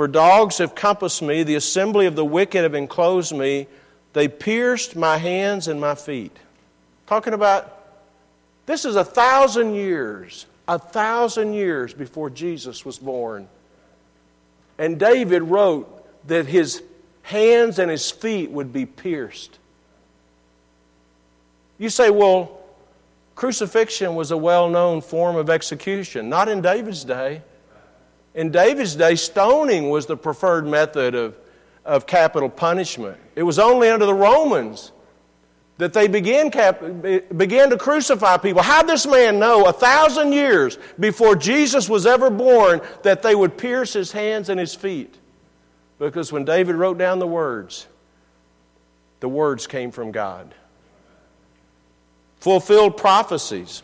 [0.00, 3.66] For dogs have compassed me, the assembly of the wicked have enclosed me.
[4.14, 6.34] They pierced my hands and my feet.
[7.06, 7.70] Talking about
[8.64, 13.46] this is a thousand years, a thousand years before Jesus was born.
[14.78, 16.82] And David wrote that his
[17.20, 19.58] hands and his feet would be pierced.
[21.76, 22.58] You say, well,
[23.34, 26.30] crucifixion was a well known form of execution.
[26.30, 27.42] Not in David's day.
[28.34, 31.36] In David's day, stoning was the preferred method of,
[31.84, 33.18] of capital punishment.
[33.34, 34.92] It was only under the Romans
[35.78, 36.80] that they began, cap,
[37.36, 38.62] began to crucify people.
[38.62, 43.56] How this man know a thousand years before Jesus was ever born that they would
[43.56, 45.16] pierce his hands and his feet?
[45.98, 47.86] Because when David wrote down the words,
[49.20, 50.54] the words came from God.
[52.40, 53.82] Fulfilled prophecies.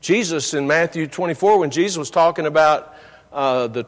[0.00, 2.94] Jesus in Matthew 24, when Jesus was talking about
[3.32, 3.84] uh, the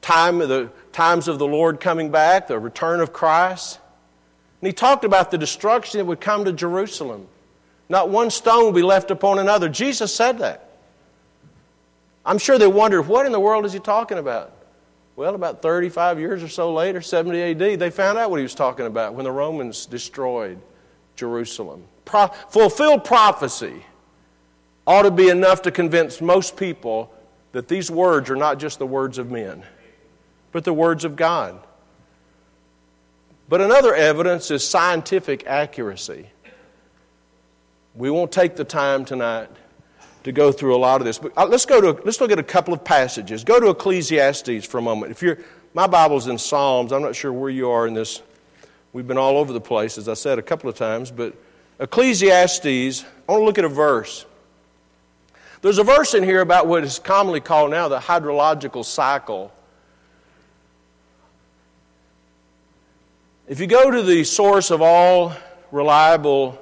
[0.00, 3.78] time, the times of the Lord coming back, the return of Christ,
[4.60, 7.26] and he talked about the destruction that would come to Jerusalem.
[7.88, 9.68] Not one stone would be left upon another.
[9.68, 10.68] Jesus said that.
[12.24, 14.52] I'm sure they wondered, what in the world is he talking about?
[15.16, 18.54] Well, about 35 years or so later, 70 AD, they found out what he was
[18.54, 20.58] talking about when the Romans destroyed
[21.16, 21.84] Jerusalem.
[22.04, 23.84] Pro- fulfilled prophecy
[24.86, 27.12] ought to be enough to convince most people
[27.52, 29.62] that these words are not just the words of men,
[30.50, 31.58] but the words of God.
[33.48, 36.30] But another evidence is scientific accuracy.
[37.94, 39.50] We won't take the time tonight
[40.24, 42.38] to go through a lot of this, but uh, let's go to let's look at
[42.38, 43.44] a couple of passages.
[43.44, 45.12] Go to Ecclesiastes for a moment.
[45.12, 45.38] If you're
[45.74, 46.92] my Bible's in Psalms.
[46.92, 48.22] I'm not sure where you are in this.
[48.92, 51.34] We've been all over the place, as I said a couple of times, but
[51.80, 54.26] Ecclesiastes, I want to look at a verse.
[55.62, 59.52] There's a verse in here about what is commonly called now the hydrological cycle.
[63.46, 65.32] If you go to the source of all
[65.70, 66.58] reliable,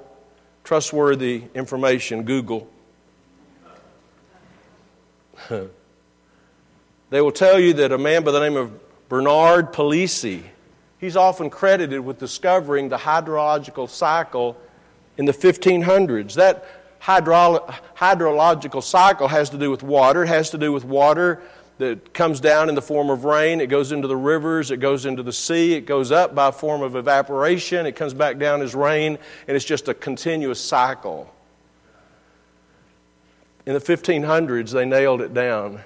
[0.65, 2.69] trustworthy information, Google,
[5.49, 5.63] they
[7.23, 8.71] will tell you that a man by the name of
[9.09, 10.43] Bernard Palissy,
[10.99, 14.59] he's often credited with discovering the hydrological cycle
[15.17, 16.35] in the 1500s.
[16.35, 16.67] That
[17.01, 21.43] hydro- hydrological cycle has to do with water, it has to do with water
[21.79, 23.61] that comes down in the form of rain.
[23.61, 26.83] It goes into the rivers, it goes into the sea, it goes up by form
[26.83, 31.35] of evaporation, it comes back down as rain, and it's just a continuous cycle.
[33.65, 35.81] In the 1500s, they nailed it down.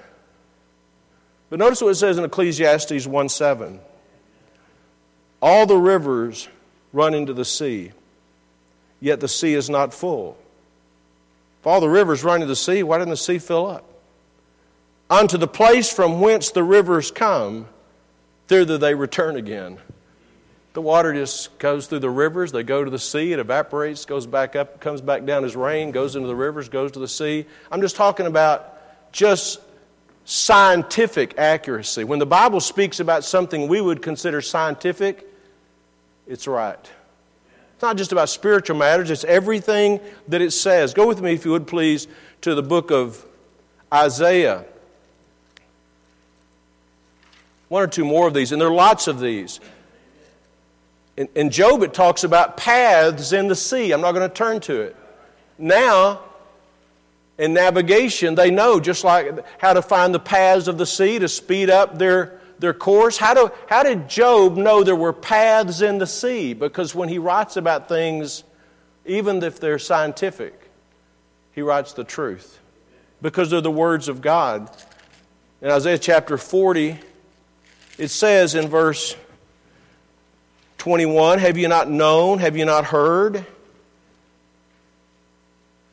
[1.49, 3.79] But notice what it says in Ecclesiastes 1 7.
[5.41, 6.49] All the rivers
[6.91, 7.91] run into the sea,
[8.99, 10.37] yet the sea is not full.
[11.65, 13.91] If all the rivers run into the sea, why didn't the sea fill up?
[15.09, 17.65] Unto the place from whence the rivers come,
[18.47, 19.79] thither they return again.
[20.73, 24.27] The water just goes through the rivers, they go to the sea, it evaporates, goes
[24.27, 27.47] back up, comes back down as rain, goes into the rivers, goes to the sea.
[27.71, 29.59] I'm just talking about just
[30.23, 32.03] scientific accuracy.
[32.03, 35.27] When the Bible speaks about something we would consider scientific,
[36.27, 36.91] it's right.
[37.75, 39.99] It's not just about spiritual matters, it's everything
[40.29, 40.93] that it says.
[40.93, 42.07] Go with me, if you would please,
[42.41, 43.25] to the book of
[43.93, 44.63] Isaiah.
[47.67, 49.59] One or two more of these, and there are lots of these.
[51.17, 53.91] In, in Job, it talks about paths in the sea.
[53.91, 54.95] I'm not going to turn to it.
[55.57, 56.21] Now,
[57.37, 61.27] in navigation, they know just like how to find the paths of the sea to
[61.27, 63.17] speed up their, their course.
[63.17, 66.53] How, do, how did Job know there were paths in the sea?
[66.53, 68.43] Because when he writes about things,
[69.05, 70.59] even if they're scientific,
[71.53, 72.59] he writes the truth
[73.21, 74.69] because they're the words of God.
[75.61, 76.99] In Isaiah chapter 40,
[77.97, 79.15] it says in verse
[80.77, 82.39] 21 Have you not known?
[82.39, 83.45] Have you not heard?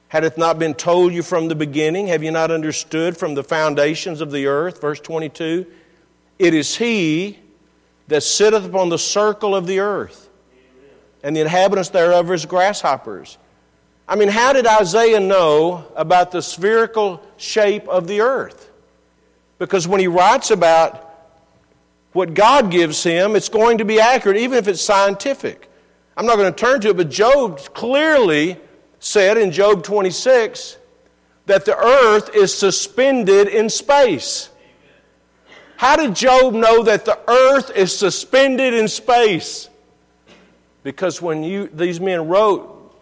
[0.09, 2.09] Had it not been told you from the beginning?
[2.09, 4.81] Have you not understood from the foundations of the earth?
[4.81, 5.67] Verse 22
[6.43, 7.39] It is He
[8.09, 10.29] that sitteth upon the circle of the earth,
[11.23, 13.39] and the inhabitants thereof are as grasshoppers.
[14.09, 18.73] I mean, how did Isaiah know about the spherical shape of the earth?
[19.61, 21.11] Because when he writes about
[22.11, 25.71] what God gives him, it's going to be accurate, even if it's scientific.
[26.17, 28.57] I'm not going to turn to it, but Job clearly
[28.99, 30.77] said in Job 26
[31.47, 34.49] that the earth is suspended in space.
[35.83, 39.69] How did Job know that the earth is suspended in space?
[40.85, 42.95] Because when you, these men wrote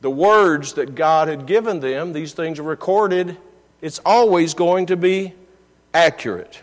[0.00, 3.36] the words that God had given them, these things are recorded,
[3.80, 5.34] it's always going to be
[5.94, 6.60] accurate.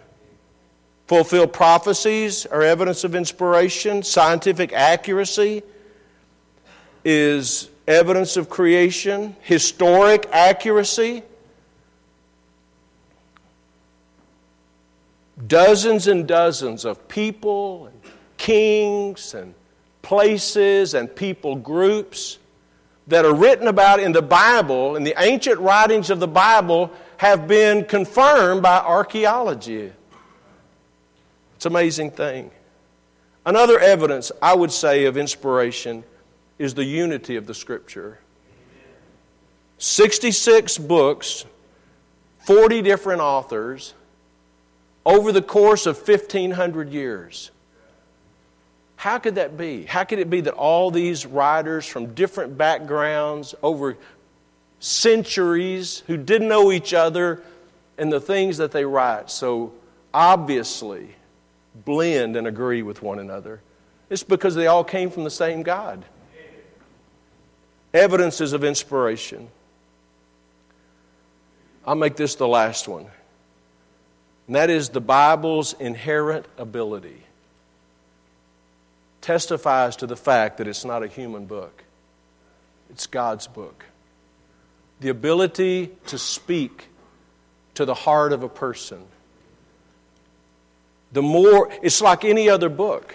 [1.08, 5.64] Fulfilled prophecies are evidence of inspiration, scientific accuracy
[7.06, 11.24] is evidence of creation, historic accuracy.
[15.48, 18.02] Dozens and dozens of people and
[18.38, 19.54] kings and
[20.02, 22.40] places and people groups
[23.08, 27.48] that are written about in the Bible, in the ancient writings of the Bible, have
[27.48, 29.92] been confirmed by archaeology.
[31.56, 32.52] It's an amazing thing.
[33.46, 36.04] Another evidence, I would say, of inspiration
[36.58, 38.20] is the unity of the Scripture.
[39.80, 41.46] 66 books,
[42.46, 43.94] 40 different authors,
[45.10, 47.49] over the course of 1,500 years.
[48.95, 49.86] How could that be?
[49.86, 53.97] How could it be that all these writers from different backgrounds over
[54.80, 57.41] centuries who didn't know each other
[57.97, 59.74] and the things that they write so
[60.14, 61.16] obviously
[61.86, 63.62] blend and agree with one another?
[64.12, 66.05] It's because they all came from the same God
[67.95, 69.47] evidences of inspiration.
[71.84, 73.07] I'll make this the last one
[74.50, 77.22] and that is the Bible's inherent ability,
[79.22, 81.84] testifies to the fact that it's not a human book,
[82.89, 83.86] it's God's book.
[85.02, 86.88] The ability to speak
[87.76, 89.04] to the heart of a person.
[91.12, 93.14] The more, it's like any other book.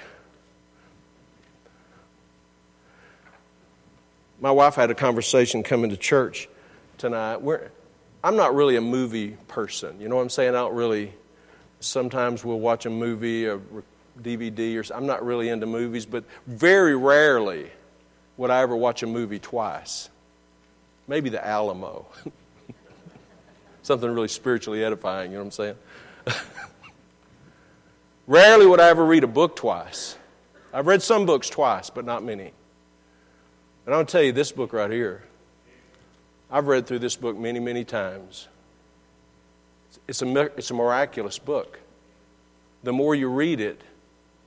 [4.41, 6.49] My wife had a conversation coming to church
[6.97, 7.43] tonight.
[7.43, 7.73] We're,
[8.23, 10.01] I'm not really a movie person.
[10.01, 10.51] You know what I'm saying?
[10.51, 11.13] I don't really
[11.85, 13.61] Sometimes we'll watch a movie, a
[14.23, 17.71] DVD, or I'm not really into movies, but very rarely
[18.37, 20.09] would I ever watch a movie twice.
[21.07, 22.07] Maybe The Alamo.
[23.83, 25.77] Something really spiritually edifying, you know what I'm
[26.27, 26.43] saying?
[28.27, 30.17] Rarely would I ever read a book twice.
[30.73, 32.53] I've read some books twice, but not many.
[33.85, 35.23] And I'll tell you this book right here.
[36.51, 38.49] I've read through this book many, many times.
[40.09, 41.79] It's a, it's a miraculous book.
[42.83, 43.81] The more you read it,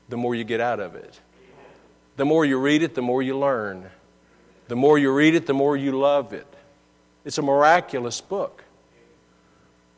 [0.09, 1.19] the more you get out of it.
[2.15, 3.89] The more you read it, the more you learn.
[4.67, 6.47] The more you read it, the more you love it.
[7.25, 8.63] It's a miraculous book.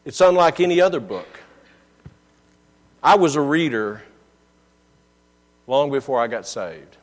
[0.05, 1.27] It's unlike any other book.
[3.01, 4.01] I was a reader
[5.67, 6.97] long before I got saved.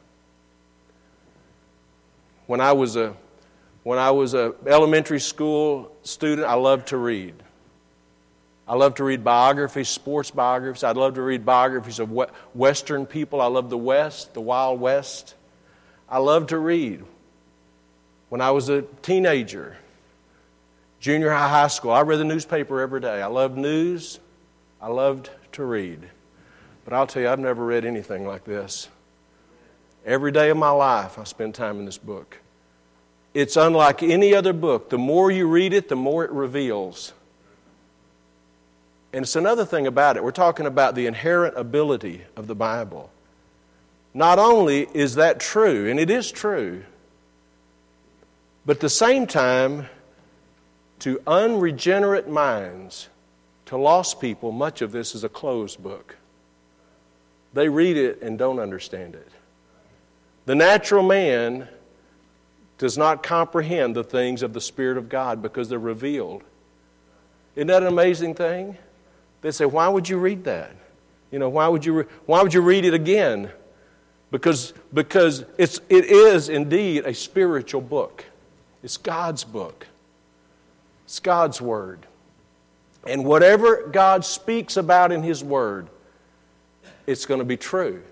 [2.47, 3.15] When I was a
[3.83, 7.35] when I was a elementary school student, I loved to read.
[8.69, 10.83] I love to read biographies, sports biographies.
[10.83, 12.11] I'd love to read biographies of
[12.53, 13.41] Western people.
[13.41, 15.35] I love the West, the Wild West.
[16.09, 17.05] I love to read.
[18.29, 19.77] When I was a teenager,
[20.99, 23.23] junior high, high school, I read the newspaper every day.
[23.23, 24.19] I loved news.
[24.81, 26.01] I loved to read.
[26.85, 28.89] But I'll tell you, I've never read anything like this.
[30.05, 32.39] Every day of my life, I spend time in this book.
[33.33, 34.91] It's unlike any other book.
[34.91, 37.13] The more you read it, the more it reveals.
[39.17, 40.23] And it's another thing about it.
[40.23, 43.09] We're talking about the inherent ability of the Bible.
[44.13, 46.83] Not only is that true, and it is true,
[48.67, 49.89] but at the same time,
[50.99, 53.09] to unregenerate minds,
[53.65, 56.17] to lost people, much of this is a closed book.
[57.55, 59.31] They read it and don't understand it.
[60.45, 61.69] The natural man
[62.77, 66.43] does not comprehend the things of the Spirit of God because they're revealed.
[67.55, 68.77] Isn't that an amazing thing?
[69.43, 70.73] They say, Why would you read that?
[71.31, 73.51] You know, why would you, re- why would you read it again?
[74.31, 78.25] Because, because it's, it is indeed a spiritual book.
[78.83, 79.87] It's God's book,
[81.05, 82.07] it's God's Word.
[83.07, 85.89] And whatever God speaks about in His Word,
[87.07, 88.03] it's going to be true.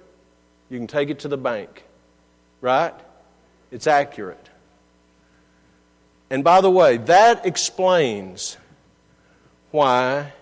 [0.70, 1.85] You can take it to the bank,
[2.61, 2.95] right?
[3.72, 4.49] It's accurate.
[6.31, 8.57] And by the way, that explains
[9.72, 10.33] why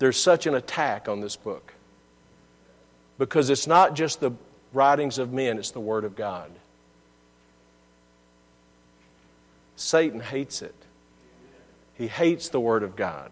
[0.00, 1.74] there's such an attack on this book.
[3.18, 4.32] Because it's not just the
[4.72, 6.50] writings of men, it's the Word of God.
[9.76, 10.74] Satan hates it.
[11.94, 13.30] He hates the Word of God.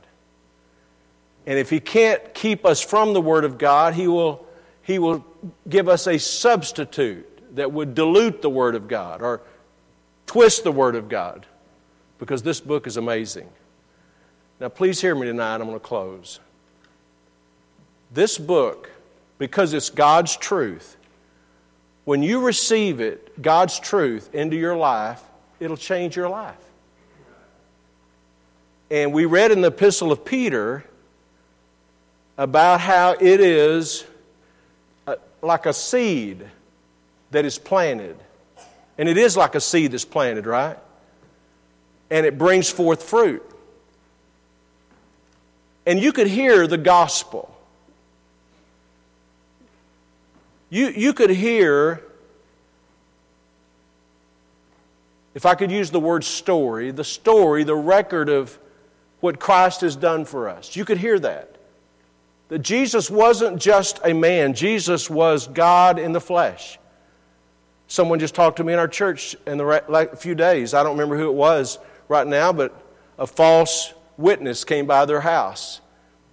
[1.46, 4.46] And if he can't keep us from the Word of God, he will,
[4.82, 5.24] he will
[5.70, 9.40] give us a substitute that would dilute the Word of God or
[10.26, 11.46] twist the Word of God
[12.18, 13.48] because this book is amazing.
[14.60, 15.54] Now, please hear me tonight.
[15.54, 16.40] I'm going to close.
[18.12, 18.90] This book,
[19.38, 20.96] because it's God's truth,
[22.04, 25.22] when you receive it, God's truth, into your life,
[25.60, 26.56] it'll change your life.
[28.90, 30.84] And we read in the Epistle of Peter
[32.38, 34.04] about how it is
[35.06, 36.48] a, like a seed
[37.30, 38.16] that is planted.
[38.96, 40.78] And it is like a seed that's planted, right?
[42.10, 43.44] And it brings forth fruit.
[45.84, 47.54] And you could hear the gospel.
[50.70, 52.02] You, you could hear,
[55.34, 58.58] if I could use the word story, the story, the record of
[59.20, 60.76] what Christ has done for us.
[60.76, 61.56] You could hear that.
[62.48, 66.78] That Jesus wasn't just a man, Jesus was God in the flesh.
[67.88, 70.74] Someone just talked to me in our church in the few days.
[70.74, 72.74] I don't remember who it was right now, but
[73.18, 75.80] a false witness came by their house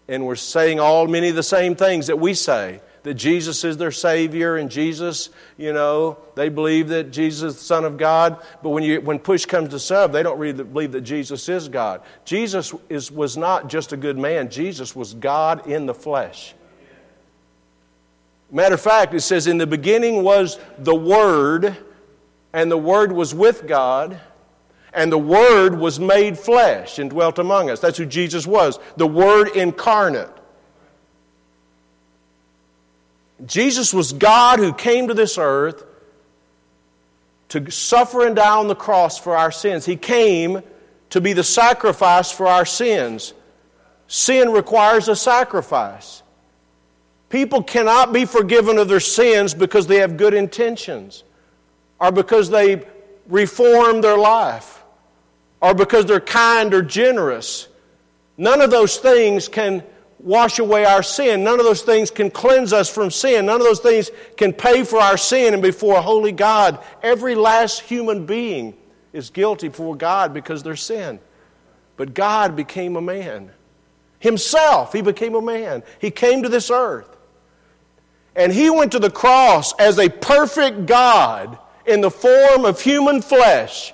[0.08, 3.78] and were saying all many of the same things that we say that Jesus is
[3.78, 8.42] their Savior and Jesus, you know, they believe that Jesus is the Son of God.
[8.64, 11.70] But when, you, when push comes to shove, they don't really believe that Jesus is
[11.70, 12.02] God.
[12.26, 16.56] Jesus is, was not just a good man, Jesus was God in the flesh.
[18.52, 21.78] Matter of fact, it says, In the beginning was the Word,
[22.54, 24.20] and the Word was with God,
[24.94, 27.80] and the Word was made flesh and dwelt among us.
[27.80, 30.32] That's who Jesus was, the Word incarnate.
[33.46, 35.84] Jesus was God who came to this earth
[37.50, 39.86] to suffer and die on the cross for our sins.
[39.86, 40.62] He came
[41.10, 43.34] to be the sacrifice for our sins.
[44.08, 46.24] Sin requires a sacrifice.
[47.30, 51.24] People cannot be forgiven of their sins because they have good intentions
[52.00, 52.86] or because they
[53.28, 54.84] reform their life
[55.62, 57.68] or because they're kind or generous.
[58.38, 59.84] None of those things can
[60.20, 61.44] wash away our sin.
[61.44, 63.46] None of those things can cleanse us from sin.
[63.46, 66.80] None of those things can pay for our sin and before a holy God.
[67.04, 68.76] Every last human being
[69.14, 71.20] is guilty before God because they're sin.
[71.98, 73.52] But God became a man.
[74.20, 75.84] Himself, He became a man.
[76.00, 77.16] He came to this earth.
[78.36, 83.22] And He went to the cross as a perfect God in the form of human
[83.22, 83.94] flesh.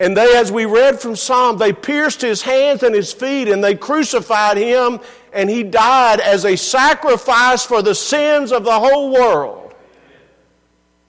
[0.00, 3.62] And they, as we read from Psalm, they pierced his hands and his feet and
[3.62, 5.00] they crucified him,
[5.32, 9.74] and he died as a sacrifice for the sins of the whole world.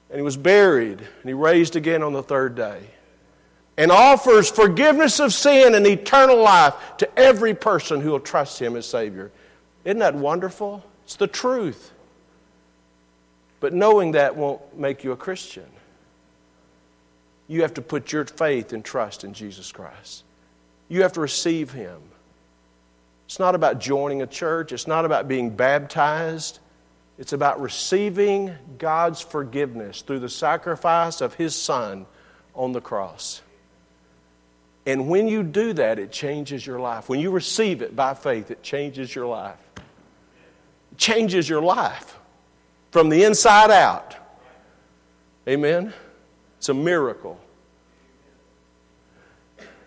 [0.10, 2.82] And he was buried, and he raised again on the third day
[3.78, 8.76] and offers forgiveness of sin and eternal life to every person who will trust him
[8.76, 9.32] as Savior.
[9.84, 10.84] Isn't that wonderful?
[11.04, 11.92] It's the truth.
[13.60, 15.66] But knowing that won't make you a Christian.
[17.48, 20.24] You have to put your faith and trust in Jesus Christ.
[20.88, 22.02] You have to receive Him.
[23.26, 26.60] It's not about joining a church, it's not about being baptized.
[27.18, 32.06] It's about receiving God's forgiveness through the sacrifice of His Son
[32.54, 33.42] on the cross.
[34.86, 37.10] And when you do that, it changes your life.
[37.10, 39.58] When you receive it by faith, it changes your life.
[40.92, 42.18] It changes your life
[42.92, 44.16] from the inside out.
[45.48, 45.94] Amen?
[46.58, 47.40] It's a miracle.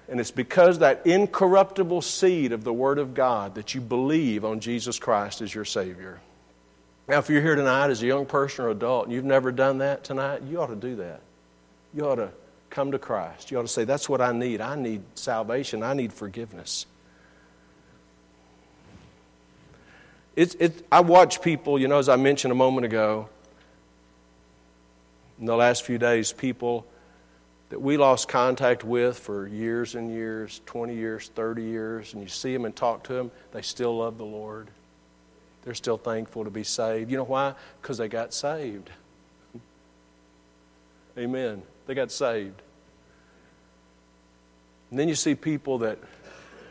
[0.09, 4.61] And it's because that incorruptible seed of the Word of God that you believe on
[4.61, 6.21] Jesus Christ as your Savior.
[7.07, 9.79] Now, if you're here tonight as a young person or adult and you've never done
[9.79, 11.21] that tonight, you ought to do that.
[11.95, 12.31] You ought to
[12.71, 13.51] come to Christ.
[13.51, 14.61] You ought to say, That's what I need.
[14.61, 15.83] I need salvation.
[15.83, 16.87] I need forgiveness.
[20.37, 23.29] It's, it, I watch people, you know, as I mentioned a moment ago,
[25.39, 26.87] in the last few days, people
[27.71, 32.29] that we lost contact with for years and years 20 years, 30 years and you
[32.29, 34.69] see them and talk to them, they still love the Lord.
[35.63, 37.11] They're still thankful to be saved.
[37.11, 37.55] You know why?
[37.83, 38.91] Because they got saved.
[41.19, 41.63] Amen.
[41.87, 42.63] They got saved.
[44.91, 45.99] And then you see people that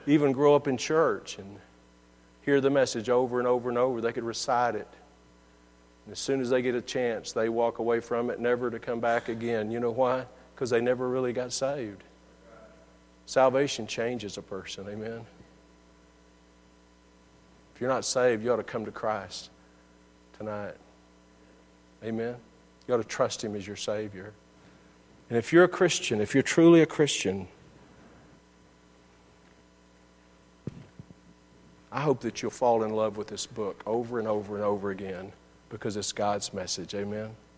[0.07, 1.57] even grow up in church and
[2.43, 4.01] hear the message over and over and over.
[4.01, 4.87] They could recite it.
[6.07, 8.79] And as soon as they get a chance, they walk away from it, never to
[8.79, 9.71] come back again.
[9.71, 10.23] You know why?
[10.55, 12.01] Because they never really got saved.
[13.25, 14.87] Salvation changes a person.
[14.87, 15.25] Amen.
[17.75, 19.49] If you're not saved, you ought to come to Christ
[20.37, 20.75] tonight.
[22.01, 22.37] Amen.
[22.87, 24.31] You ought to trust Him as your Savior.
[25.29, 27.49] And if you're a Christian, if you're truly a Christian,
[31.91, 34.89] I hope that you'll fall in love with this book over and over and over
[34.89, 35.33] again
[35.69, 36.93] because it's God's message.
[36.95, 37.35] Amen.